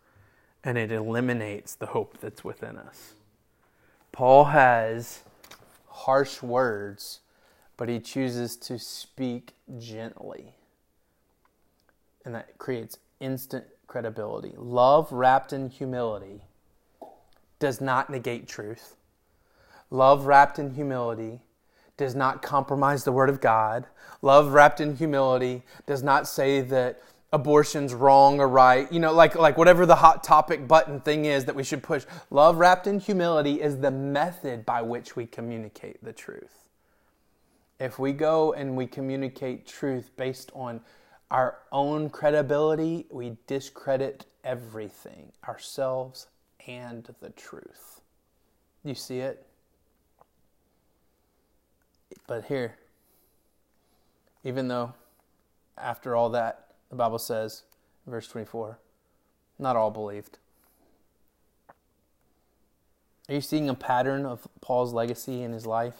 And 0.65 0.79
it 0.79 0.91
eliminates 0.91 1.75
the 1.75 1.87
hope 1.87 2.19
that's 2.19 2.43
within 2.43 2.79
us. 2.79 3.13
Paul 4.11 4.47
has 4.47 5.23
harsh 5.97 6.43
words, 6.43 7.21
but 7.79 7.89
he 7.89 7.99
chooses 7.99 8.57
to 8.57 8.79
speak 8.79 9.55
gently. 9.79 10.55
And 12.25 12.35
that 12.35 12.59
creates 12.59 12.99
instant 13.19 13.65
credibility. 13.87 14.53
Love 14.57 15.11
wrapped 15.11 15.53
in 15.53 15.71
humility 15.71 16.43
does 17.59 17.81
not 17.81 18.11
negate 18.11 18.47
truth. 18.47 18.97
Love 19.91 20.27
wrapped 20.27 20.59
in 20.59 20.75
humility 20.75 21.41
does 21.97 22.15
not 22.15 22.43
compromise 22.43 23.05
the 23.05 23.13
Word 23.13 23.31
of 23.31 23.41
God. 23.41 23.87
Love 24.21 24.53
wrapped 24.53 24.81
in 24.81 24.97
humility 24.97 25.63
does 25.87 26.03
not 26.03 26.29
say 26.29 26.61
that 26.61 27.01
abortion's 27.33 27.93
wrong 27.93 28.41
or 28.41 28.49
right. 28.49 28.91
You 28.93 29.01
know, 29.01 29.13
like, 29.13 29.35
like 29.35 29.59
whatever 29.59 29.87
the 29.87 29.97
hot 29.97 30.23
topic 30.23 30.67
button 30.69 31.01
thing 31.01 31.25
is 31.25 31.45
that 31.47 31.55
we 31.55 31.65
should 31.65 31.83
push. 31.83 32.05
Love 32.31 32.57
wrapped 32.57 32.87
in 32.87 33.01
humility 33.01 33.61
is 33.61 33.81
the 33.81 33.91
method 33.91 34.65
by 34.65 34.83
which 34.83 35.17
we 35.17 35.27
communicate 35.27 36.03
the 36.03 36.13
truth. 36.13 36.69
If 37.79 37.99
we 37.99 38.13
go 38.13 38.53
and 38.53 38.77
we 38.77 38.87
communicate 38.87 39.67
truth 39.67 40.11
based 40.17 40.51
on 40.55 40.81
our 41.31 41.59
own 41.73 42.09
credibility, 42.09 43.07
we 43.11 43.37
discredit 43.47 44.25
everything, 44.45 45.33
ourselves 45.47 46.29
and 46.67 47.15
the 47.21 47.31
truth. 47.31 48.01
You 48.85 48.95
see 48.95 49.19
it? 49.19 49.47
But 52.27 52.45
here, 52.45 52.77
even 54.45 54.69
though 54.69 54.95
after 55.77 56.17
all 56.17 56.31
that, 56.31 56.66
the 56.91 56.97
Bible 56.97 57.19
says, 57.19 57.63
verse 58.07 58.29
24, 58.29 58.79
not 59.59 59.77
all 59.77 59.91
believed. 59.91 60.39
Are 63.29 63.35
you 63.35 63.41
seeing 63.41 63.69
a 63.69 63.75
pattern 63.75 64.25
of 64.25 64.47
Paul's 64.61 64.93
legacy 64.93 65.43
in 65.43 65.53
his 65.53 65.67
life? 65.67 65.95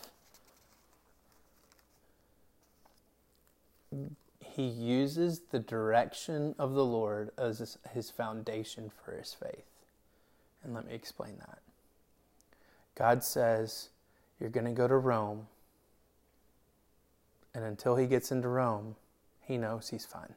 He 4.41 4.63
uses 4.63 5.41
the 5.51 5.59
direction 5.59 6.55
of 6.59 6.75
the 6.75 6.85
Lord 6.85 7.31
as 7.37 7.79
his 7.93 8.11
foundation 8.11 8.91
for 9.05 9.13
his 9.13 9.35
faith. 9.35 9.65
And 10.63 10.73
let 10.75 10.87
me 10.87 10.95
explain 10.95 11.35
that. 11.41 11.59
God 12.95 13.25
says, 13.25 13.89
You're 14.41 14.51
going 14.51 14.67
to 14.67 14.73
go 14.73 14.89
to 14.89 14.97
Rome 14.97 15.49
and 17.57 17.65
until 17.65 17.97
he 17.97 18.07
gets 18.07 18.31
into 18.31 18.49
Rome, 18.49 18.97
he 19.41 19.57
knows 19.57 19.89
he's 19.89 20.05
fine. 20.05 20.35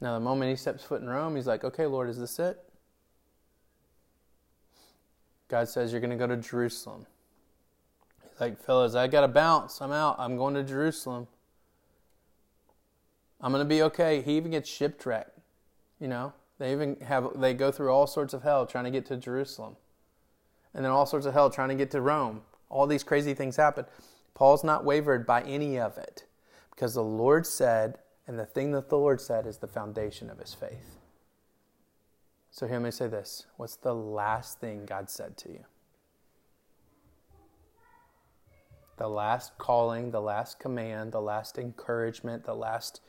Now, 0.00 0.14
the 0.14 0.20
moment 0.20 0.50
he 0.50 0.56
steps 0.56 0.84
foot 0.84 1.00
in 1.00 1.08
Rome, 1.08 1.36
he's 1.36 1.46
like, 1.46 1.64
okay, 1.64 1.86
Lord, 1.86 2.10
is 2.10 2.18
this 2.18 2.38
it? 2.38 2.58
God 5.48 5.68
says, 5.68 5.92
you're 5.92 6.00
going 6.00 6.10
to 6.10 6.16
go 6.16 6.26
to 6.26 6.36
Jerusalem. 6.36 7.06
He's 8.30 8.40
like, 8.40 8.60
fellas, 8.60 8.94
I 8.94 9.06
got 9.06 9.20
to 9.20 9.28
bounce. 9.28 9.80
I'm 9.80 9.92
out. 9.92 10.16
I'm 10.18 10.36
going 10.36 10.54
to 10.54 10.64
Jerusalem. 10.64 11.28
I'm 13.40 13.52
going 13.52 13.64
to 13.64 13.68
be 13.68 13.82
okay. 13.82 14.22
He 14.22 14.36
even 14.36 14.50
gets 14.50 14.68
shipwrecked. 14.68 15.38
You 16.00 16.08
know, 16.08 16.32
they 16.58 16.72
even 16.72 16.96
have, 17.00 17.40
they 17.40 17.54
go 17.54 17.70
through 17.70 17.90
all 17.90 18.06
sorts 18.06 18.34
of 18.34 18.42
hell 18.42 18.66
trying 18.66 18.84
to 18.84 18.90
get 18.90 19.06
to 19.06 19.16
Jerusalem. 19.16 19.76
And 20.74 20.84
then 20.84 20.90
all 20.90 21.06
sorts 21.06 21.26
of 21.26 21.34
hell 21.34 21.50
trying 21.50 21.68
to 21.68 21.74
get 21.74 21.90
to 21.92 22.00
Rome. 22.00 22.42
All 22.68 22.86
these 22.86 23.04
crazy 23.04 23.32
things 23.32 23.56
happen. 23.56 23.84
Paul's 24.34 24.64
not 24.64 24.84
wavered 24.84 25.24
by 25.24 25.42
any 25.42 25.78
of 25.78 25.96
it 25.96 26.24
because 26.70 26.94
the 26.94 27.04
Lord 27.04 27.46
said, 27.46 27.98
and 28.26 28.38
the 28.38 28.46
thing 28.46 28.72
that 28.72 28.88
the 28.88 28.96
Lord 28.98 29.20
said 29.20 29.46
is 29.46 29.58
the 29.58 29.66
foundation 29.66 30.30
of 30.30 30.38
his 30.38 30.54
faith. 30.54 30.98
So 32.50 32.66
hear 32.66 32.80
me 32.80 32.90
say 32.90 33.08
this 33.08 33.46
What's 33.56 33.76
the 33.76 33.94
last 33.94 34.60
thing 34.60 34.86
God 34.86 35.10
said 35.10 35.36
to 35.38 35.50
you? 35.50 35.64
The 38.96 39.08
last 39.08 39.58
calling, 39.58 40.12
the 40.12 40.20
last 40.20 40.60
command, 40.60 41.12
the 41.12 41.20
last 41.20 41.58
encouragement, 41.58 42.44
the 42.44 42.54
last 42.54 43.00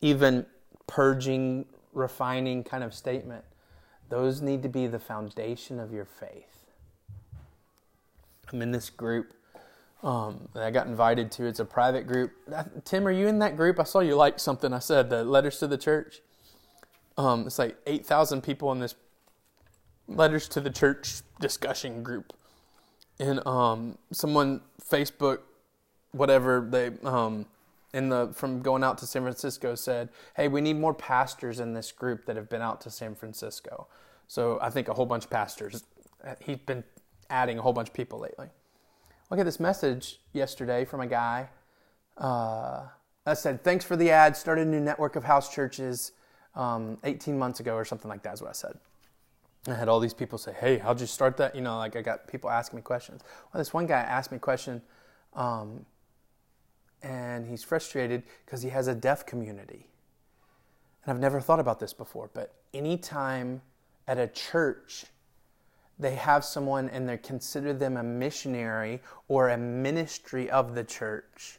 even 0.00 0.46
purging, 0.86 1.66
refining 1.92 2.62
kind 2.62 2.84
of 2.84 2.94
statement. 2.94 3.44
Those 4.10 4.40
need 4.40 4.62
to 4.62 4.68
be 4.68 4.86
the 4.86 5.00
foundation 5.00 5.80
of 5.80 5.92
your 5.92 6.04
faith. 6.04 6.66
I'm 8.52 8.62
in 8.62 8.70
this 8.70 8.90
group 8.90 9.34
um, 10.04 10.48
I 10.54 10.70
got 10.70 10.86
invited 10.86 11.32
to. 11.32 11.46
It's 11.46 11.60
a 11.60 11.64
private 11.64 12.06
group. 12.06 12.32
Tim, 12.84 13.08
are 13.08 13.10
you 13.10 13.26
in 13.26 13.38
that 13.38 13.56
group? 13.56 13.80
I 13.80 13.84
saw 13.84 14.00
you 14.00 14.14
like 14.14 14.38
something 14.38 14.72
I 14.72 14.78
said, 14.78 15.08
the 15.08 15.24
Letters 15.24 15.58
to 15.60 15.66
the 15.66 15.78
Church. 15.78 16.20
Um, 17.16 17.46
it's 17.46 17.58
like 17.58 17.76
8,000 17.86 18.42
people 18.42 18.70
in 18.72 18.80
this 18.80 18.94
Letters 20.06 20.46
to 20.48 20.60
the 20.60 20.68
Church 20.68 21.22
discussion 21.40 22.02
group. 22.02 22.34
And 23.18 23.44
um, 23.46 23.96
someone, 24.12 24.60
Facebook, 24.86 25.38
whatever, 26.12 26.66
they, 26.68 26.90
um, 27.04 27.46
in 27.94 28.10
the, 28.10 28.30
from 28.34 28.60
going 28.60 28.84
out 28.84 28.98
to 28.98 29.06
San 29.06 29.22
Francisco 29.22 29.74
said, 29.74 30.10
hey, 30.36 30.48
we 30.48 30.60
need 30.60 30.78
more 30.78 30.92
pastors 30.92 31.60
in 31.60 31.72
this 31.72 31.92
group 31.92 32.26
that 32.26 32.36
have 32.36 32.50
been 32.50 32.60
out 32.60 32.82
to 32.82 32.90
San 32.90 33.14
Francisco. 33.14 33.86
So 34.28 34.58
I 34.60 34.68
think 34.68 34.88
a 34.88 34.92
whole 34.92 35.06
bunch 35.06 35.24
of 35.24 35.30
pastors. 35.30 35.84
He's 36.40 36.58
been 36.58 36.84
adding 37.30 37.58
a 37.58 37.62
whole 37.62 37.72
bunch 37.72 37.88
of 37.88 37.94
people 37.94 38.18
lately. 38.18 38.48
I 39.30 39.36
get 39.36 39.44
this 39.44 39.60
message 39.60 40.20
yesterday 40.32 40.84
from 40.84 41.00
a 41.00 41.06
guy 41.06 41.48
uh, 42.18 42.82
that 43.24 43.38
said, 43.38 43.64
Thanks 43.64 43.84
for 43.84 43.96
the 43.96 44.10
add. 44.10 44.36
Started 44.36 44.66
a 44.66 44.70
new 44.70 44.80
network 44.80 45.16
of 45.16 45.24
house 45.24 45.52
churches 45.52 46.12
um, 46.54 46.98
18 47.04 47.38
months 47.38 47.60
ago 47.60 47.74
or 47.74 47.84
something 47.84 48.08
like 48.08 48.22
that, 48.22 48.34
is 48.34 48.42
what 48.42 48.50
I 48.50 48.52
said. 48.52 48.78
I 49.66 49.74
had 49.74 49.88
all 49.88 49.98
these 49.98 50.14
people 50.14 50.36
say, 50.36 50.52
Hey, 50.52 50.78
how'd 50.78 51.00
you 51.00 51.06
start 51.06 51.38
that? 51.38 51.54
You 51.54 51.62
know, 51.62 51.78
like 51.78 51.96
I 51.96 52.02
got 52.02 52.28
people 52.28 52.50
asking 52.50 52.76
me 52.76 52.82
questions. 52.82 53.22
Well, 53.52 53.60
this 53.60 53.72
one 53.72 53.86
guy 53.86 54.00
asked 54.00 54.30
me 54.30 54.36
a 54.36 54.40
question, 54.40 54.82
um, 55.34 55.86
and 57.02 57.46
he's 57.46 57.64
frustrated 57.64 58.22
because 58.44 58.62
he 58.62 58.68
has 58.68 58.88
a 58.88 58.94
deaf 58.94 59.24
community. 59.24 59.88
And 61.04 61.14
I've 61.14 61.20
never 61.20 61.40
thought 61.40 61.60
about 61.60 61.80
this 61.80 61.92
before, 61.92 62.30
but 62.34 62.54
anytime 62.74 63.62
at 64.06 64.18
a 64.18 64.26
church 64.26 65.06
they 65.98 66.14
have 66.16 66.44
someone 66.44 66.88
and 66.88 67.08
they 67.08 67.16
consider 67.16 67.72
them 67.72 67.96
a 67.96 68.02
missionary 68.02 69.00
or 69.28 69.50
a 69.50 69.56
ministry 69.56 70.50
of 70.50 70.74
the 70.74 70.84
church. 70.84 71.58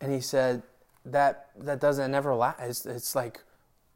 And 0.00 0.12
he 0.12 0.20
said 0.20 0.62
that 1.04 1.50
that 1.58 1.80
doesn't 1.80 2.10
never 2.10 2.34
last. 2.34 2.60
It's, 2.60 2.86
it's 2.86 3.14
like 3.14 3.42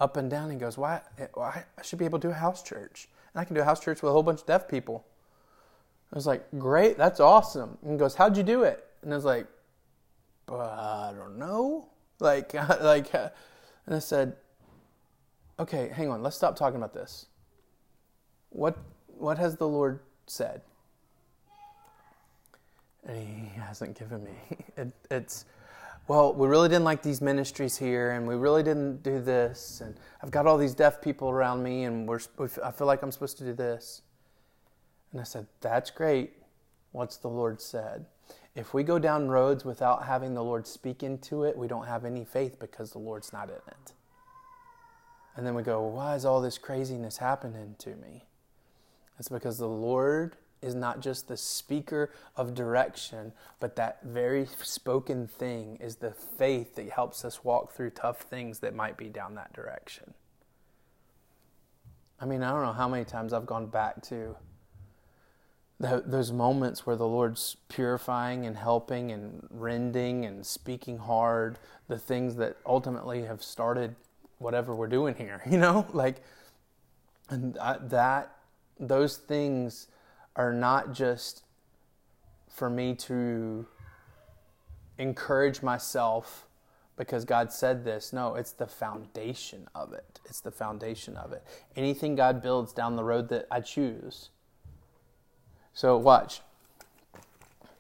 up 0.01 0.17
and 0.17 0.31
down. 0.31 0.51
He 0.51 0.57
goes, 0.57 0.79
why, 0.79 1.01
why? 1.35 1.65
I 1.79 1.83
should 1.83 1.99
be 1.99 2.05
able 2.05 2.19
to 2.21 2.29
do 2.29 2.33
a 2.33 2.37
house 2.37 2.63
church. 2.63 3.09
And 3.35 3.41
I 3.41 3.45
can 3.45 3.55
do 3.55 3.61
a 3.61 3.65
house 3.65 3.81
church 3.81 4.03
with 4.03 4.11
a 4.11 4.13
whole 4.13 4.23
bunch 4.23 4.41
of 4.41 4.47
deaf 4.47 4.69
people. 4.69 5.05
I 6.13 6.17
was 6.17 6.27
like, 6.27 6.45
great, 6.59 6.99
that's 6.99 7.21
awesome. 7.21 7.79
And 7.83 7.93
he 7.93 7.99
goes, 7.99 8.15
how'd 8.15 8.37
you 8.37 8.43
do 8.43 8.65
it? 8.65 8.85
And 9.03 9.13
I 9.13 9.17
was 9.17 9.25
like, 9.25 9.47
uh, 10.49 10.59
I 10.59 11.13
don't 11.17 11.39
know. 11.39 11.89
Like, 12.21 12.55
like, 12.81 13.13
and 13.15 13.97
I 13.97 13.99
said, 13.99 14.37
okay, 15.59 15.89
hang 15.89 16.09
on, 16.09 16.23
let's 16.23 16.37
stop 16.37 16.55
talking 16.55 16.77
about 16.77 16.95
this. 16.95 17.27
What 18.51 18.79
what 19.23 19.39
has 19.39 19.57
the 19.57 19.69
Lord 19.69 20.01
said? 20.27 20.63
And 23.05 23.17
He 23.17 23.61
hasn't 23.61 23.99
given 23.99 24.25
me. 24.25 24.33
It, 24.75 24.91
it's, 25.11 25.45
well, 26.09 26.33
we 26.33 26.49
really 26.49 26.71
didn't 26.71 26.85
like 26.85 27.03
these 27.03 27.21
ministries 27.21 27.77
here, 27.77 28.13
and 28.13 28.27
we 28.27 28.37
really 28.37 28.63
didn't 28.63 29.03
do 29.03 29.21
this, 29.21 29.83
and 29.83 29.95
I've 30.23 30.31
got 30.31 30.47
all 30.47 30.57
these 30.57 30.75
deaf 30.75 31.03
people 31.03 31.29
around 31.29 31.63
me, 31.63 31.85
and 31.85 32.09
we're, 32.09 32.21
I 32.65 32.71
feel 32.71 32.87
like 32.87 33.03
I'm 33.03 33.13
supposed 33.13 33.37
to 33.39 33.45
do 33.45 33.53
this. 33.53 34.01
And 35.13 35.21
I 35.21 35.25
said, 35.25 35.47
That's 35.61 35.91
great. 35.91 36.33
What's 36.93 37.19
the 37.19 37.29
Lord 37.29 37.61
said? 37.61 38.07
If 38.57 38.73
we 38.73 38.83
go 38.83 38.99
down 38.99 39.29
roads 39.29 39.63
without 39.65 40.05
having 40.07 40.35
the 40.35 40.43
Lord 40.43 40.67
speak 40.67 41.03
into 41.03 41.45
it, 41.45 41.57
we 41.57 41.69
don't 41.69 41.87
have 41.87 42.07
any 42.07 42.25
faith 42.25 42.59
because 42.59 42.93
the 42.93 42.99
Lord's 42.99 43.33
not 43.33 43.51
in 43.51 43.57
it. 43.69 43.93
And 45.37 45.47
then 45.47 45.55
we 45.55 45.63
go, 45.63 45.83
Why 45.83 46.15
is 46.17 46.25
all 46.25 46.41
this 46.41 46.57
craziness 46.57 47.19
happening 47.19 47.77
to 47.79 47.91
me? 47.97 48.25
It's 49.19 49.29
because 49.29 49.59
the 49.59 49.69
Lord 49.69 50.37
is 50.63 50.75
not 50.75 51.01
just 51.01 51.29
the 51.29 51.37
speaker 51.37 52.11
of 52.37 52.55
direction, 52.55 53.33
but 53.59 53.77
that 53.77 54.03
very 54.05 54.47
spoken 54.63 55.27
thing 55.27 55.77
is 55.81 55.97
the 55.97 56.13
faith 56.13 56.77
that 56.77 56.89
helps 56.91 57.25
us 57.25 57.45
walk 57.45 57.73
through 57.73 57.91
tough 57.91 58.21
things 58.21 58.61
that 58.61 58.75
might 58.75 58.97
be 58.97 59.09
down 59.09 59.35
that 59.35 59.53
direction. 59.53 60.15
I 62.21 62.25
mean, 62.25 62.43
I 62.45 62.53
don't 62.53 62.63
know 62.63 62.73
how 62.73 62.89
many 62.89 63.05
times 63.05 63.33
I've 63.33 63.47
gone 63.47 63.67
back 63.67 64.01
to 64.05 64.37
th- 65.83 66.05
those 66.07 66.31
moments 66.31 66.87
where 66.87 66.95
the 66.95 67.07
Lord's 67.07 67.57
purifying 67.69 68.47
and 68.47 68.57
helping 68.57 69.11
and 69.11 69.49
rending 69.51 70.25
and 70.25 70.47
speaking 70.47 70.99
hard, 70.99 71.59
the 71.89 71.99
things 71.99 72.37
that 72.37 72.57
ultimately 72.65 73.25
have 73.25 73.43
started 73.43 73.97
whatever 74.39 74.75
we're 74.75 74.87
doing 74.87 75.17
here, 75.17 75.43
you 75.51 75.59
know, 75.59 75.87
like, 75.93 76.23
and 77.29 77.55
that 77.81 78.37
those 78.79 79.17
things 79.17 79.89
are 80.37 80.53
not 80.53 80.93
just 80.93 81.43
for 82.49 82.69
me 82.69 82.95
to 82.95 83.67
encourage 84.99 85.63
myself 85.63 86.47
because 86.97 87.25
God 87.25 87.53
said 87.53 87.85
this. 87.85 88.13
No, 88.13 88.35
it's 88.35 88.53
the 88.53 88.67
foundation 88.67 89.67
of 89.75 89.93
it. 89.93 90.21
It's 90.27 90.41
the 90.41 90.51
foundation 90.51 91.17
of 91.17 91.33
it. 91.33 91.43
Anything 91.77 92.15
God 92.15 92.43
builds 92.43 92.73
down 92.73 92.97
the 92.97 93.05
road 93.05 93.29
that 93.31 93.47
I 93.51 93.61
choose. 93.61 94.31
So, 95.73 95.97
watch. 95.97 96.43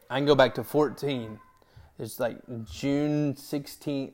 I 0.08 0.16
can 0.16 0.26
go 0.26 0.34
back 0.34 0.54
to 0.54 0.64
14. 0.64 1.38
It's 1.98 2.18
like 2.18 2.38
June 2.64 3.34
16th. 3.34 4.12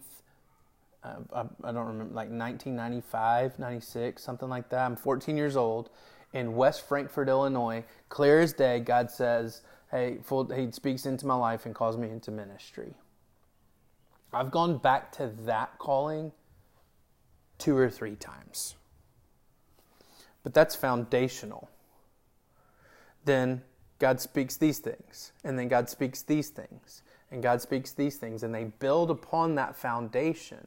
Uh, 1.03 1.15
I, 1.33 1.41
I 1.41 1.73
don't 1.73 1.87
remember, 1.87 2.15
like 2.15 2.29
1995, 2.29 3.59
96, 3.59 4.23
something 4.23 4.49
like 4.49 4.69
that. 4.71 4.85
I'm 4.85 4.97
14 4.97 5.37
years 5.37 5.57
old 5.57 5.91
in 6.33 6.55
West 6.55 6.87
Frankfort, 6.87 7.29
Illinois. 7.29 7.85
Clear 8.09 8.41
as 8.41 8.53
day, 8.53 8.81
God 8.81 9.11
says, 9.11 9.63
Hey, 9.91 10.19
full, 10.23 10.53
He 10.53 10.71
speaks 10.73 11.07
into 11.07 11.27
my 11.27 11.35
life 11.35 11.67
and 11.67 11.75
calls 11.75 11.97
me 11.97 12.11
into 12.11 12.31
ministry. 12.31 12.95
I've 14.33 14.51
gone 14.51 14.79
back 14.79 15.13
to 15.13 15.33
that 15.45 15.79
calling 15.79 16.33
two 17.57 17.77
or 17.77 17.89
three 17.89 18.15
times. 18.15 18.77
But 20.43 20.55
that's 20.55 20.77
foundational. 20.77 21.71
Then 23.25 23.63
God 23.99 24.21
speaks 24.21 24.57
these 24.57 24.79
things, 24.79 25.33
and 25.45 25.59
then 25.59 25.69
God 25.69 25.91
speaks 25.91 26.23
these 26.23 26.51
things, 26.51 27.03
and 27.31 27.43
God 27.43 27.61
speaks 27.61 27.93
these 27.93 28.17
things, 28.17 28.43
and 28.43 28.55
they 28.55 28.65
build 28.65 29.11
upon 29.11 29.57
that 29.57 29.77
foundation. 29.77 30.67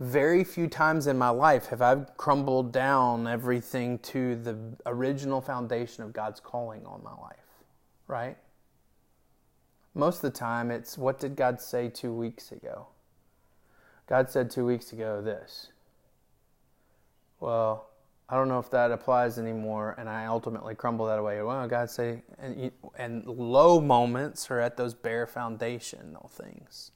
Very 0.00 0.44
few 0.44 0.66
times 0.66 1.06
in 1.06 1.18
my 1.18 1.28
life 1.28 1.66
have 1.66 1.82
I 1.82 1.94
crumbled 2.16 2.72
down 2.72 3.26
everything 3.26 3.98
to 3.98 4.34
the 4.34 4.56
original 4.86 5.42
foundation 5.42 6.02
of 6.02 6.14
God's 6.14 6.40
calling 6.40 6.86
on 6.86 7.02
my 7.04 7.14
life, 7.20 7.64
right? 8.06 8.38
Most 9.94 10.16
of 10.16 10.32
the 10.32 10.38
time, 10.38 10.70
it's 10.70 10.96
what 10.96 11.20
did 11.20 11.36
God 11.36 11.60
say 11.60 11.90
two 11.90 12.14
weeks 12.14 12.50
ago? 12.50 12.86
God 14.06 14.30
said 14.30 14.50
two 14.50 14.64
weeks 14.64 14.90
ago 14.90 15.20
this. 15.20 15.68
Well, 17.38 17.90
I 18.26 18.36
don't 18.36 18.48
know 18.48 18.58
if 18.58 18.70
that 18.70 18.92
applies 18.92 19.38
anymore, 19.38 19.94
and 19.98 20.08
I 20.08 20.24
ultimately 20.26 20.74
crumble 20.74 21.06
that 21.06 21.18
away. 21.18 21.42
Well, 21.42 21.68
God 21.68 21.90
say, 21.90 22.22
and, 22.38 22.70
and 22.96 23.26
low 23.26 23.82
moments 23.82 24.50
are 24.50 24.60
at 24.60 24.78
those 24.78 24.94
bare 24.94 25.26
foundational 25.26 26.30
things. 26.32 26.92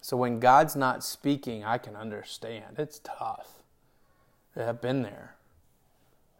So 0.00 0.16
when 0.16 0.40
God's 0.40 0.76
not 0.76 1.04
speaking, 1.04 1.64
I 1.64 1.78
can 1.78 1.94
understand. 1.94 2.78
It's 2.78 3.00
tough. 3.04 3.62
I've 4.56 4.80
been 4.80 5.02
there. 5.02 5.34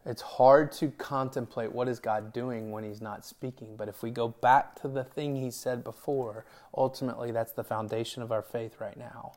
It's 0.06 0.22
hard 0.22 0.72
to 0.72 0.88
contemplate 0.88 1.72
what 1.72 1.86
is 1.86 1.98
God 1.98 2.32
doing 2.32 2.70
when 2.70 2.84
he's 2.84 3.02
not 3.02 3.26
speaking, 3.26 3.76
but 3.76 3.88
if 3.88 4.02
we 4.02 4.10
go 4.10 4.28
back 4.28 4.80
to 4.80 4.88
the 4.88 5.04
thing 5.04 5.36
he 5.36 5.50
said 5.50 5.84
before, 5.84 6.46
ultimately 6.74 7.32
that's 7.32 7.52
the 7.52 7.64
foundation 7.64 8.22
of 8.22 8.32
our 8.32 8.40
faith 8.40 8.80
right 8.80 8.96
now. 8.96 9.32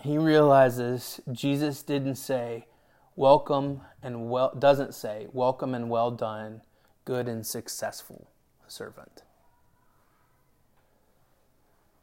He 0.00 0.16
realizes 0.16 1.20
Jesus 1.30 1.82
didn't 1.82 2.14
say 2.14 2.66
welcome 3.14 3.82
and 4.02 4.30
well 4.30 4.54
doesn't 4.58 4.94
say 4.94 5.26
welcome 5.32 5.74
and 5.74 5.90
well 5.90 6.10
done, 6.10 6.62
good 7.04 7.28
and 7.28 7.46
successful 7.46 8.30
servant. 8.68 9.22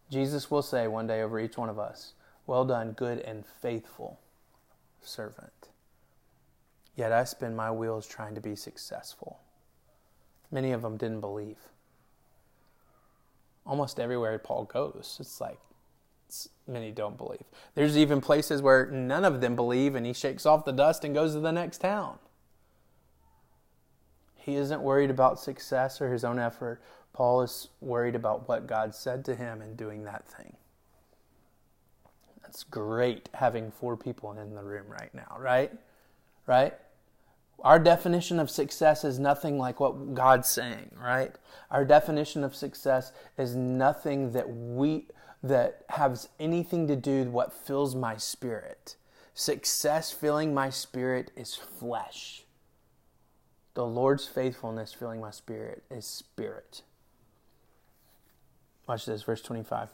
Jesus 0.09 0.51
will 0.51 0.61
say 0.61 0.87
one 0.87 1.07
day 1.07 1.21
over 1.21 1.39
each 1.39 1.57
one 1.57 1.69
of 1.69 1.79
us, 1.79 2.13
well 2.45 2.65
done, 2.65 2.91
good 2.91 3.19
and 3.19 3.45
faithful 3.45 4.19
servant. 5.01 5.69
Yet 6.95 7.11
I 7.11 7.23
spin 7.23 7.55
my 7.55 7.71
wheels 7.71 8.07
trying 8.07 8.35
to 8.35 8.41
be 8.41 8.55
successful. 8.55 9.39
Many 10.51 10.71
of 10.71 10.81
them 10.81 10.97
didn't 10.97 11.21
believe. 11.21 11.57
Almost 13.65 13.99
everywhere 13.99 14.37
Paul 14.37 14.65
goes, 14.65 15.17
it's 15.19 15.41
like 15.41 15.59
it's, 16.27 16.49
many 16.67 16.91
don't 16.91 17.17
believe. 17.17 17.43
There's 17.73 17.97
even 17.97 18.21
places 18.21 18.61
where 18.61 18.85
none 18.87 19.25
of 19.25 19.41
them 19.41 19.55
believe, 19.55 19.95
and 19.95 20.05
he 20.05 20.13
shakes 20.13 20.45
off 20.45 20.65
the 20.65 20.71
dust 20.71 21.03
and 21.03 21.13
goes 21.13 21.33
to 21.33 21.39
the 21.39 21.51
next 21.51 21.79
town. 21.79 22.17
He 24.45 24.57
isn't 24.57 24.81
worried 24.81 25.09
about 25.09 25.39
success 25.39 25.99
or 25.99 26.13
his 26.13 26.23
own 26.23 26.37
effort. 26.37 26.79
Paul 27.13 27.41
is 27.41 27.69
worried 27.81 28.13
about 28.13 28.47
what 28.47 28.67
God 28.67 28.93
said 28.93 29.25
to 29.25 29.33
him 29.33 29.59
and 29.59 29.75
doing 29.75 30.03
that 30.03 30.27
thing. 30.27 30.55
That's 32.43 32.63
great 32.63 33.27
having 33.33 33.71
four 33.71 33.97
people 33.97 34.31
in 34.33 34.53
the 34.53 34.61
room 34.61 34.85
right 34.87 35.09
now, 35.15 35.35
right? 35.39 35.71
Right? 36.45 36.75
Our 37.61 37.79
definition 37.79 38.39
of 38.39 38.51
success 38.51 39.03
is 39.03 39.17
nothing 39.17 39.57
like 39.57 39.79
what 39.79 40.13
God's 40.13 40.47
saying, 40.47 40.91
right? 41.01 41.35
Our 41.71 41.83
definition 41.83 42.43
of 42.43 42.55
success 42.55 43.13
is 43.39 43.55
nothing 43.55 44.33
that 44.33 44.47
we 44.47 45.07
that 45.41 45.85
has 45.89 46.29
anything 46.39 46.87
to 46.89 46.95
do 46.95 47.17
with 47.17 47.29
what 47.29 47.51
fills 47.51 47.95
my 47.95 48.15
spirit. 48.15 48.95
Success 49.33 50.11
filling 50.11 50.53
my 50.53 50.69
spirit 50.69 51.31
is 51.35 51.55
flesh. 51.55 52.44
The 53.75 53.85
Lord's 53.85 54.25
faithfulness 54.25 54.93
filling 54.93 55.19
my 55.19 55.31
spirit 55.31 55.83
is 55.91 56.05
spirit. 56.05 56.81
Watch 58.87 59.05
this, 59.05 59.23
verse 59.23 59.41
25. 59.41 59.89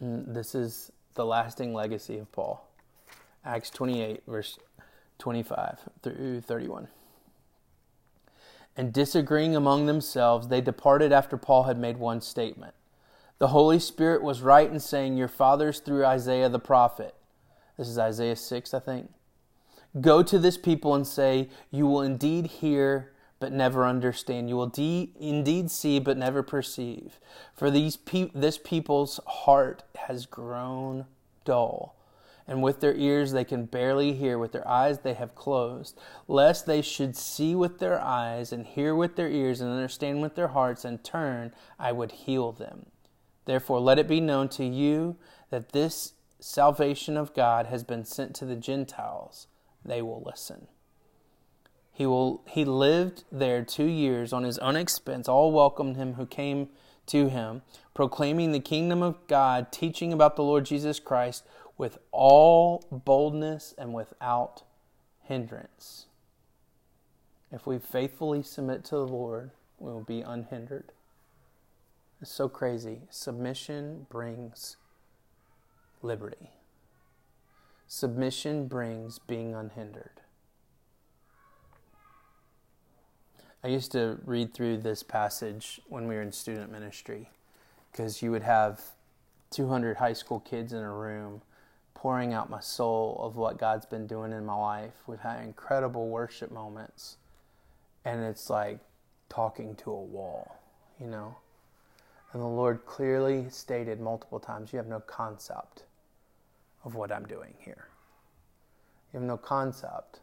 And 0.00 0.34
this 0.34 0.54
is 0.54 0.92
the 1.14 1.26
lasting 1.26 1.74
legacy 1.74 2.18
of 2.18 2.30
Paul. 2.30 2.64
Acts 3.44 3.70
28, 3.70 4.22
verse 4.28 4.58
25 5.18 5.80
through 6.02 6.40
31. 6.40 6.86
And 8.76 8.92
disagreeing 8.92 9.56
among 9.56 9.86
themselves, 9.86 10.46
they 10.46 10.60
departed 10.60 11.10
after 11.10 11.36
Paul 11.36 11.64
had 11.64 11.78
made 11.78 11.96
one 11.96 12.20
statement. 12.20 12.74
The 13.38 13.48
Holy 13.48 13.80
Spirit 13.80 14.22
was 14.22 14.40
right 14.40 14.70
in 14.70 14.78
saying, 14.78 15.16
Your 15.16 15.26
fathers 15.26 15.80
through 15.80 16.04
Isaiah 16.04 16.48
the 16.48 16.60
prophet. 16.60 17.14
This 17.76 17.88
is 17.88 17.98
Isaiah 17.98 18.36
6, 18.36 18.74
I 18.74 18.78
think. 18.78 19.10
Go 20.00 20.22
to 20.22 20.38
this 20.38 20.58
people 20.58 20.94
and 20.94 21.06
say, 21.06 21.48
You 21.70 21.86
will 21.86 22.02
indeed 22.02 22.46
hear 22.46 23.12
but 23.40 23.52
never 23.52 23.86
understand. 23.86 24.48
You 24.48 24.56
will 24.56 24.66
de- 24.66 25.12
indeed 25.18 25.70
see, 25.70 25.98
but 25.98 26.16
never 26.16 26.42
perceive. 26.42 27.20
For 27.54 27.70
these 27.70 27.96
pe- 27.96 28.30
this 28.34 28.58
people's 28.58 29.20
heart 29.26 29.84
has 29.96 30.26
grown 30.26 31.06
dull, 31.44 31.94
and 32.46 32.62
with 32.62 32.80
their 32.80 32.94
ears 32.94 33.32
they 33.32 33.44
can 33.44 33.66
barely 33.66 34.14
hear, 34.14 34.38
with 34.38 34.52
their 34.52 34.66
eyes 34.66 35.00
they 35.00 35.14
have 35.14 35.34
closed, 35.34 35.98
lest 36.26 36.66
they 36.66 36.82
should 36.82 37.16
see 37.16 37.54
with 37.54 37.78
their 37.78 38.00
eyes, 38.00 38.52
and 38.52 38.66
hear 38.66 38.94
with 38.94 39.16
their 39.16 39.28
ears, 39.28 39.60
and 39.60 39.70
understand 39.70 40.20
with 40.20 40.34
their 40.34 40.48
hearts, 40.48 40.84
and 40.84 41.04
turn, 41.04 41.52
I 41.78 41.92
would 41.92 42.12
heal 42.12 42.50
them. 42.50 42.86
Therefore, 43.44 43.80
let 43.80 43.98
it 43.98 44.08
be 44.08 44.20
known 44.20 44.48
to 44.50 44.64
you 44.64 45.16
that 45.50 45.72
this 45.72 46.14
salvation 46.40 47.16
of 47.16 47.34
God 47.34 47.66
has 47.66 47.84
been 47.84 48.04
sent 48.04 48.34
to 48.36 48.44
the 48.44 48.56
Gentiles. 48.56 49.46
They 49.88 50.02
will 50.02 50.22
listen. 50.24 50.68
He 51.92 52.06
will 52.06 52.42
he 52.46 52.64
lived 52.64 53.24
there 53.32 53.64
2 53.64 53.84
years 53.84 54.32
on 54.32 54.44
his 54.44 54.58
own 54.58 54.76
expense. 54.76 55.28
All 55.28 55.50
welcomed 55.50 55.96
him 55.96 56.14
who 56.14 56.26
came 56.26 56.68
to 57.06 57.28
him, 57.28 57.62
proclaiming 57.94 58.52
the 58.52 58.60
kingdom 58.60 59.02
of 59.02 59.26
God, 59.26 59.72
teaching 59.72 60.12
about 60.12 60.36
the 60.36 60.44
Lord 60.44 60.66
Jesus 60.66 61.00
Christ 61.00 61.44
with 61.76 61.98
all 62.12 62.84
boldness 62.90 63.74
and 63.78 63.94
without 63.94 64.62
hindrance. 65.22 66.06
If 67.50 67.66
we 67.66 67.78
faithfully 67.78 68.42
submit 68.42 68.84
to 68.84 68.96
the 68.96 69.06
Lord, 69.06 69.52
we 69.78 69.90
will 69.90 70.02
be 70.02 70.20
unhindered. 70.20 70.92
It's 72.20 72.30
so 72.30 72.48
crazy. 72.48 73.02
Submission 73.10 74.06
brings 74.10 74.76
liberty. 76.02 76.50
Submission 77.90 78.66
brings 78.66 79.18
being 79.18 79.54
unhindered. 79.54 80.20
I 83.64 83.68
used 83.68 83.92
to 83.92 84.18
read 84.26 84.52
through 84.52 84.78
this 84.78 85.02
passage 85.02 85.80
when 85.88 86.06
we 86.06 86.14
were 86.14 86.20
in 86.20 86.30
student 86.30 86.70
ministry 86.70 87.30
because 87.90 88.20
you 88.20 88.30
would 88.30 88.42
have 88.42 88.82
200 89.52 89.96
high 89.96 90.12
school 90.12 90.38
kids 90.40 90.74
in 90.74 90.80
a 90.80 90.92
room 90.92 91.40
pouring 91.94 92.34
out 92.34 92.50
my 92.50 92.60
soul 92.60 93.18
of 93.22 93.36
what 93.36 93.56
God's 93.56 93.86
been 93.86 94.06
doing 94.06 94.32
in 94.32 94.44
my 94.44 94.54
life. 94.54 94.92
We've 95.06 95.18
had 95.20 95.42
incredible 95.42 96.08
worship 96.08 96.50
moments, 96.50 97.16
and 98.04 98.22
it's 98.22 98.50
like 98.50 98.80
talking 99.30 99.74
to 99.76 99.90
a 99.90 100.02
wall, 100.02 100.60
you 101.00 101.06
know? 101.06 101.36
And 102.34 102.42
the 102.42 102.46
Lord 102.46 102.84
clearly 102.84 103.46
stated 103.48 103.98
multiple 103.98 104.38
times, 104.38 104.74
You 104.74 104.76
have 104.76 104.86
no 104.86 105.00
concept 105.00 105.84
of 106.84 106.94
what 106.94 107.12
I'm 107.12 107.26
doing 107.26 107.54
here. 107.58 107.88
You 109.12 109.20
have 109.20 109.26
no 109.26 109.36
concept 109.36 110.20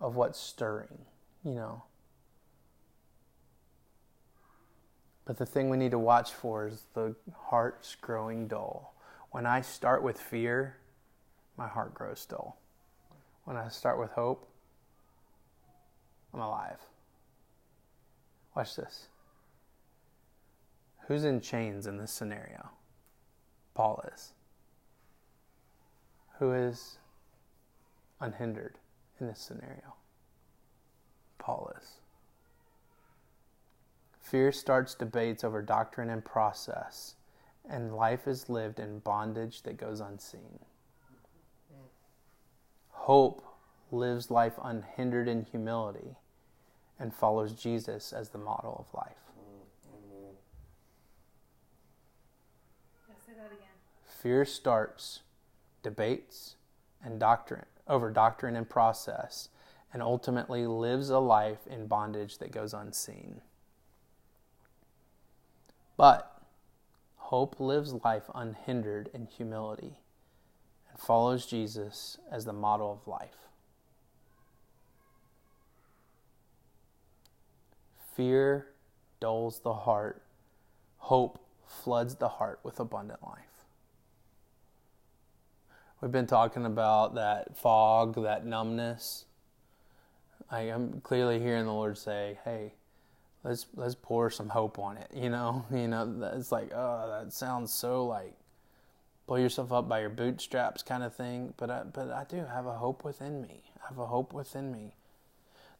of 0.00 0.16
what's 0.16 0.38
stirring, 0.38 0.98
you 1.44 1.54
know. 1.54 1.82
But 5.24 5.38
the 5.38 5.46
thing 5.46 5.70
we 5.70 5.76
need 5.76 5.92
to 5.92 5.98
watch 5.98 6.32
for 6.32 6.66
is 6.66 6.84
the 6.94 7.14
heart's 7.34 7.94
growing 7.94 8.46
dull. 8.46 8.94
When 9.30 9.46
I 9.46 9.62
start 9.62 10.02
with 10.02 10.20
fear, 10.20 10.76
my 11.56 11.66
heart 11.66 11.94
grows 11.94 12.26
dull. 12.26 12.58
When 13.44 13.56
I 13.56 13.68
start 13.68 13.98
with 13.98 14.10
hope, 14.10 14.48
I'm 16.32 16.40
alive. 16.40 16.80
Watch 18.54 18.76
this. 18.76 19.08
Who's 21.08 21.24
in 21.24 21.40
chains 21.40 21.86
in 21.86 21.96
this 21.96 22.10
scenario? 22.10 22.70
Paul 23.74 24.04
is. 24.14 24.33
Who 26.38 26.52
is 26.52 26.98
unhindered 28.20 28.78
in 29.20 29.26
this 29.26 29.40
scenario? 29.40 29.94
Paul 31.38 31.72
is. 31.80 31.88
Fear 34.20 34.52
starts 34.52 34.94
debates 34.94 35.44
over 35.44 35.62
doctrine 35.62 36.10
and 36.10 36.24
process, 36.24 37.14
and 37.68 37.94
life 37.94 38.26
is 38.26 38.48
lived 38.48 38.80
in 38.80 38.98
bondage 39.00 39.62
that 39.62 39.76
goes 39.76 40.00
unseen. 40.00 40.58
Hope 42.88 43.44
lives 43.92 44.30
life 44.30 44.54
unhindered 44.62 45.28
in 45.28 45.42
humility 45.42 46.16
and 46.98 47.14
follows 47.14 47.52
Jesus 47.52 48.12
as 48.12 48.30
the 48.30 48.38
model 48.38 48.86
of 48.88 48.94
life. 48.94 49.12
say 53.26 53.32
that 53.36 53.46
again. 53.46 53.68
Fear 54.06 54.44
starts 54.44 55.20
debates 55.84 56.56
and 57.04 57.20
doctrine 57.20 57.66
over 57.86 58.10
doctrine 58.10 58.56
and 58.56 58.68
process 58.68 59.50
and 59.92 60.02
ultimately 60.02 60.66
lives 60.66 61.10
a 61.10 61.18
life 61.18 61.66
in 61.68 61.86
bondage 61.86 62.38
that 62.38 62.50
goes 62.50 62.74
unseen. 62.74 63.40
But 65.96 66.36
hope 67.16 67.60
lives 67.60 67.92
life 68.04 68.24
unhindered 68.34 69.08
in 69.14 69.26
humility 69.26 70.00
and 70.90 70.98
follows 70.98 71.46
Jesus 71.46 72.18
as 72.30 72.44
the 72.44 72.52
model 72.52 72.90
of 72.90 73.06
life. 73.06 73.48
Fear 78.16 78.66
dulls 79.20 79.60
the 79.60 79.74
heart, 79.74 80.22
hope 80.98 81.38
floods 81.66 82.16
the 82.16 82.28
heart 82.28 82.60
with 82.62 82.80
abundant 82.80 83.22
life. 83.22 83.53
We've 86.00 86.12
been 86.12 86.26
talking 86.26 86.66
about 86.66 87.14
that 87.14 87.56
fog, 87.56 88.22
that 88.22 88.44
numbness. 88.44 89.24
I 90.50 90.62
am 90.62 91.00
clearly 91.00 91.40
hearing 91.40 91.64
the 91.64 91.72
Lord 91.72 91.96
say, 91.96 92.38
"Hey, 92.44 92.74
let's 93.42 93.66
let's 93.74 93.94
pour 93.94 94.30
some 94.30 94.50
hope 94.50 94.78
on 94.78 94.96
it." 94.96 95.10
You 95.14 95.30
know, 95.30 95.64
you 95.70 95.88
know, 95.88 96.30
it's 96.34 96.52
like, 96.52 96.72
oh, 96.74 97.08
that 97.08 97.32
sounds 97.32 97.72
so 97.72 98.06
like 98.06 98.34
pull 99.26 99.38
yourself 99.38 99.72
up 99.72 99.88
by 99.88 100.00
your 100.00 100.10
bootstraps 100.10 100.82
kind 100.82 101.02
of 101.02 101.14
thing. 101.14 101.54
But 101.56 101.70
I, 101.70 101.82
but 101.84 102.10
I 102.10 102.24
do 102.28 102.44
have 102.44 102.66
a 102.66 102.74
hope 102.74 103.04
within 103.04 103.40
me. 103.40 103.62
I 103.82 103.88
have 103.88 103.98
a 103.98 104.06
hope 104.06 104.32
within 104.32 104.72
me. 104.72 104.94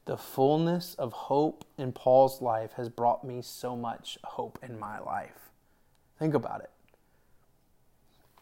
The 0.07 0.17
fullness 0.17 0.95
of 0.95 1.13
hope 1.13 1.65
in 1.79 1.93
Paul's 1.93 2.43
life 2.43 2.73
has 2.75 2.89
brought 2.89 3.25
me 3.25 3.41
so 3.43 3.75
much 3.75 4.19
hope 4.23 4.59
in 4.63 4.79
my 4.79 4.99
life. 4.99 5.51
Think 6.19 6.35
about 6.35 6.63
it. 6.63 6.71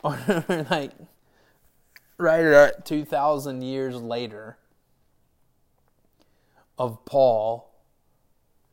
like 0.70 0.90
right 2.22 2.44
at 2.44 2.86
2,000 2.86 3.62
years 3.62 3.96
later 3.96 4.56
of 6.78 7.04
Paul 7.04 7.72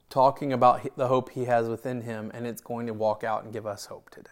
talking 0.09 0.53
about 0.53 0.95
the 0.95 1.07
hope 1.07 1.31
he 1.31 1.45
has 1.45 1.67
within 1.67 2.01
him, 2.01 2.31
and 2.33 2.47
it's 2.47 2.61
going 2.61 2.87
to 2.87 2.93
walk 2.93 3.23
out 3.23 3.43
and 3.43 3.53
give 3.53 3.67
us 3.67 3.87
hope 3.87 4.09
today. 4.09 4.29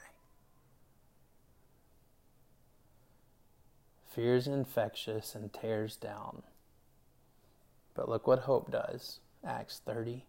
Fear 4.07 4.35
is 4.35 4.47
infectious 4.47 5.35
and 5.35 5.53
tears 5.53 5.95
down. 5.95 6.41
But 7.93 8.09
look 8.09 8.25
what 8.25 8.39
hope 8.39 8.71
does. 8.71 9.19
Acts 9.45 9.81
30 9.85 10.25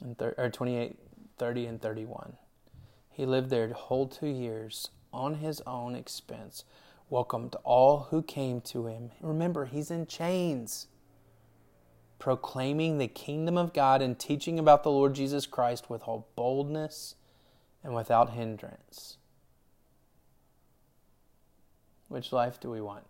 and 0.00 0.16
thir- 0.16 0.34
or 0.38 0.48
28, 0.48 0.98
30 1.38 1.66
and 1.66 1.82
31. 1.82 2.36
He 3.10 3.26
lived 3.26 3.50
there 3.50 3.66
the 3.66 3.74
whole 3.74 4.06
two 4.06 4.26
years 4.26 4.88
on 5.12 5.34
his 5.34 5.60
own 5.66 5.94
expense, 5.94 6.64
welcomed 7.12 7.54
all 7.62 8.06
who 8.10 8.22
came 8.22 8.58
to 8.62 8.86
him. 8.86 9.10
Remember, 9.20 9.66
he's 9.66 9.90
in 9.90 10.06
chains, 10.06 10.86
proclaiming 12.18 12.96
the 12.96 13.06
kingdom 13.06 13.58
of 13.58 13.74
God 13.74 14.00
and 14.00 14.18
teaching 14.18 14.58
about 14.58 14.82
the 14.82 14.90
Lord 14.90 15.12
Jesus 15.12 15.44
Christ 15.44 15.90
with 15.90 16.02
all 16.06 16.26
boldness 16.36 17.16
and 17.84 17.94
without 17.94 18.30
hindrance. 18.30 19.18
Which 22.08 22.32
life 22.32 22.58
do 22.58 22.70
we 22.70 22.80
want? 22.80 23.04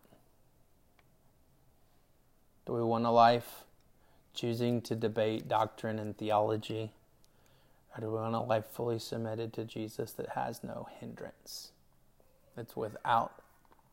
Do 2.67 2.73
we 2.73 2.83
want 2.83 3.07
a 3.07 3.11
life 3.11 3.63
choosing 4.35 4.81
to 4.83 4.97
debate 4.97 5.47
doctrine 5.47 6.01
and 6.01 6.19
theology? 6.19 6.91
Or 7.95 8.01
do 8.01 8.09
we 8.09 8.15
want 8.15 8.35
a 8.35 8.41
life 8.41 8.67
fully 8.67 8.99
submitted 8.99 9.53
to 9.53 9.65
Jesus 9.65 10.11
that 10.15 10.31
has 10.31 10.65
no 10.65 10.89
hindrance? 10.99 11.71
That's 12.57 12.77
without 12.77 13.42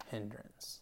hindrance. 0.10 0.80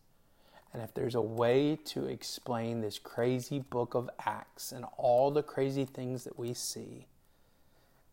And 0.74 0.82
if 0.82 0.94
there's 0.94 1.16
a 1.16 1.22
way 1.22 1.78
to 1.86 2.06
explain 2.06 2.82
this 2.82 3.00
crazy 3.00 3.60
book 3.60 3.96
of 3.96 4.10
Acts 4.26 4.72
and 4.72 4.86
all 4.98 5.32
the 5.32 5.44
crazy 5.44 5.86
things 5.86 6.24
that 6.26 6.38
we 6.38 6.54
see, 6.54 7.08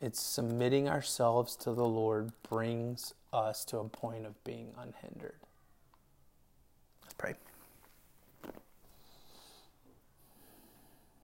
it's 0.00 0.20
submitting 0.20 0.88
ourselves 0.88 1.56
to 1.56 1.72
the 1.72 1.84
Lord 1.84 2.32
brings 2.48 3.14
us 3.32 3.64
to 3.66 3.78
a 3.78 3.84
point 3.84 4.26
of 4.26 4.42
being 4.44 4.72
unhindered. 4.78 5.40
Let's 7.02 7.14
pray. 7.14 7.34